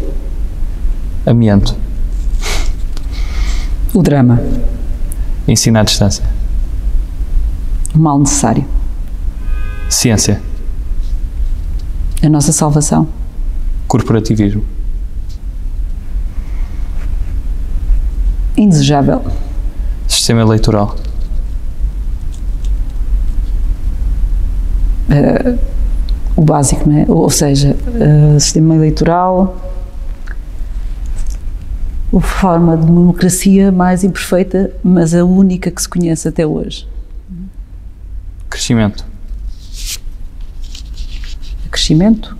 Amianto. 1.25 1.75
O 3.93 4.01
drama. 4.01 4.41
Ensino 5.47 5.79
à 5.79 5.83
distância. 5.83 6.25
O 7.95 7.97
mal 7.97 8.19
necessário. 8.19 8.65
Ciência. 9.89 10.41
A 12.21 12.27
nossa 12.27 12.51
salvação. 12.51 13.07
Corporativismo. 13.87 14.65
Indesejável. 18.57 19.23
Sistema 20.07 20.41
eleitoral. 20.41 20.97
O 26.35 26.41
básico, 26.41 26.89
é? 26.91 27.05
Ou 27.07 27.29
seja, 27.29 27.75
eh, 27.95 28.39
sistema 28.39 28.75
eleitoral, 28.75 29.55
a 32.15 32.21
forma 32.21 32.77
de 32.77 32.85
democracia 32.85 33.71
mais 33.71 34.03
imperfeita, 34.03 34.71
mas 34.83 35.13
a 35.13 35.23
única 35.23 35.71
que 35.71 35.81
se 35.81 35.89
conhece 35.89 36.27
até 36.27 36.45
hoje. 36.45 36.87
Crescimento. 38.49 39.05
Crescimento. 41.69 42.37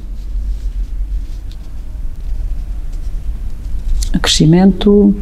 Crescimento. 4.22 5.16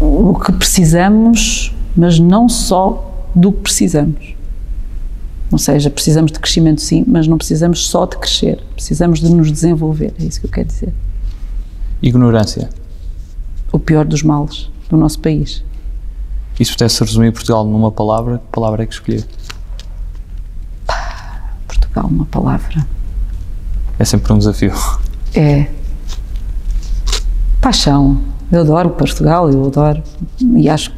o 0.00 0.34
que 0.34 0.52
precisamos, 0.52 1.74
mas 1.94 2.18
não 2.18 2.48
só 2.48 3.28
do 3.34 3.52
que 3.52 3.60
precisamos. 3.60 4.39
Ou 5.50 5.58
seja, 5.58 5.90
precisamos 5.90 6.30
de 6.30 6.38
crescimento 6.38 6.80
sim, 6.80 7.04
mas 7.06 7.26
não 7.26 7.36
precisamos 7.36 7.88
só 7.88 8.06
de 8.06 8.16
crescer, 8.16 8.62
precisamos 8.74 9.20
de 9.20 9.28
nos 9.28 9.50
desenvolver, 9.50 10.14
é 10.20 10.24
isso 10.24 10.40
que 10.40 10.46
eu 10.46 10.50
quero 10.50 10.68
dizer. 10.68 10.92
Ignorância. 12.00 12.70
O 13.72 13.78
pior 13.78 14.04
dos 14.04 14.22
males 14.22 14.70
do 14.88 14.96
nosso 14.96 15.18
país. 15.18 15.64
E 16.58 16.64
se 16.64 16.72
pudesse 16.72 17.02
resumir 17.02 17.32
Portugal 17.32 17.64
numa 17.64 17.90
palavra, 17.90 18.38
que 18.38 18.44
palavra 18.52 18.82
é 18.82 18.86
que 18.86 18.92
escolher? 18.92 19.26
Portugal, 21.66 22.06
uma 22.06 22.26
palavra. 22.26 22.86
É 23.98 24.04
sempre 24.04 24.32
um 24.32 24.38
desafio. 24.38 24.72
É. 25.34 25.66
Paixão. 27.60 28.20
Eu 28.50 28.60
adoro 28.60 28.90
Portugal, 28.90 29.50
eu 29.50 29.66
adoro. 29.66 30.02
E 30.56 30.68
acho 30.68 30.90
que 30.90 30.96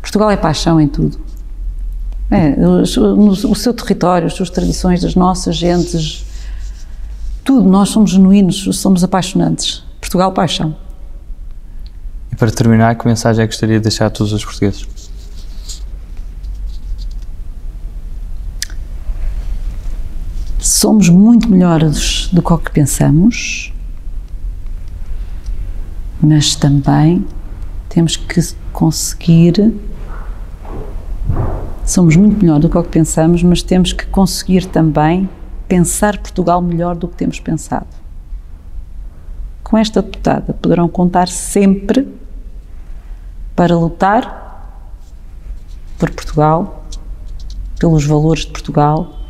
Portugal 0.00 0.30
é 0.30 0.36
paixão 0.36 0.80
em 0.80 0.88
tudo. 0.88 1.18
É, 2.30 2.54
o, 2.66 3.30
o 3.30 3.54
seu 3.54 3.72
território, 3.72 4.26
as 4.26 4.34
suas 4.34 4.50
tradições, 4.50 5.04
as 5.04 5.14
nossas 5.14 5.56
gentes, 5.56 6.24
tudo. 7.42 7.66
Nós 7.68 7.88
somos 7.88 8.10
genuínos, 8.10 8.68
somos 8.76 9.02
apaixonantes. 9.02 9.82
Portugal, 10.00 10.32
paixão. 10.32 10.76
E 12.30 12.36
para 12.36 12.50
terminar, 12.50 12.94
que 12.96 13.06
mensagem 13.06 13.42
é 13.42 13.46
que 13.46 13.52
gostaria 13.52 13.76
de 13.76 13.82
deixar 13.82 14.06
a 14.06 14.10
todos 14.10 14.32
os 14.32 14.44
portugueses? 14.44 14.86
Somos 20.58 21.08
muito 21.08 21.48
melhores 21.48 22.28
do 22.32 22.42
que 22.42 22.52
o 22.52 22.58
que 22.58 22.70
pensamos, 22.70 23.72
mas 26.20 26.54
também 26.54 27.26
temos 27.88 28.16
que 28.16 28.40
conseguir. 28.72 29.74
Somos 31.88 32.16
muito 32.16 32.44
melhor 32.44 32.60
do 32.60 32.68
que 32.68 32.76
o 32.76 32.82
que 32.82 32.90
pensamos, 32.90 33.42
mas 33.42 33.62
temos 33.62 33.94
que 33.94 34.04
conseguir 34.08 34.66
também 34.66 35.26
pensar 35.66 36.18
Portugal 36.18 36.60
melhor 36.60 36.94
do 36.94 37.08
que 37.08 37.16
temos 37.16 37.40
pensado. 37.40 37.86
Com 39.64 39.78
esta 39.78 40.02
deputada 40.02 40.52
poderão 40.52 40.86
contar 40.86 41.28
sempre 41.28 42.06
para 43.56 43.74
lutar 43.74 44.84
por 45.98 46.10
Portugal, 46.10 46.84
pelos 47.78 48.04
valores 48.04 48.44
de 48.44 48.52
Portugal 48.52 49.20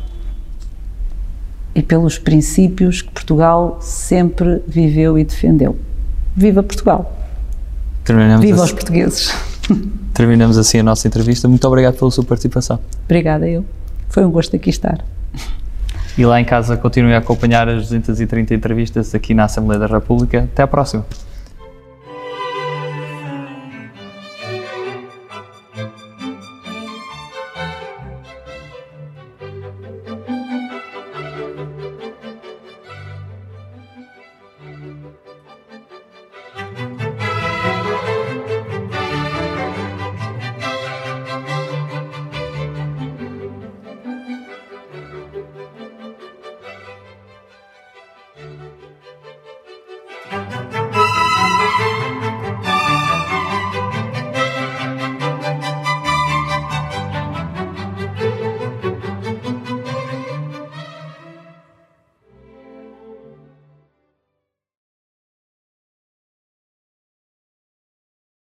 e 1.73 1.81
pelos 1.81 2.19
princípios 2.19 3.01
que 3.01 3.11
Portugal 3.11 3.77
sempre 3.79 4.61
viveu 4.67 5.17
e 5.17 5.23
defendeu. 5.23 5.77
Viva 6.35 6.61
Portugal! 6.61 7.17
Terminamos 8.03 8.45
Viva 8.45 8.63
assim, 8.63 8.65
os 8.65 8.73
portugueses! 8.73 9.48
Terminamos 10.13 10.57
assim 10.57 10.79
a 10.79 10.83
nossa 10.83 11.07
entrevista. 11.07 11.47
Muito 11.47 11.65
obrigado 11.67 11.97
pela 11.97 12.11
sua 12.11 12.23
participação. 12.23 12.79
Obrigada 13.05 13.47
eu. 13.47 13.65
Foi 14.09 14.25
um 14.25 14.31
gosto 14.31 14.55
aqui 14.55 14.69
estar. 14.69 15.03
E 16.17 16.25
lá 16.25 16.41
em 16.41 16.45
casa 16.45 16.75
continue 16.75 17.13
a 17.13 17.19
acompanhar 17.19 17.69
as 17.69 17.83
230 17.83 18.53
entrevistas 18.53 19.15
aqui 19.15 19.33
na 19.33 19.45
Assembleia 19.45 19.79
da 19.79 19.87
República. 19.87 20.49
Até 20.51 20.63
à 20.63 20.67
próxima. 20.67 21.05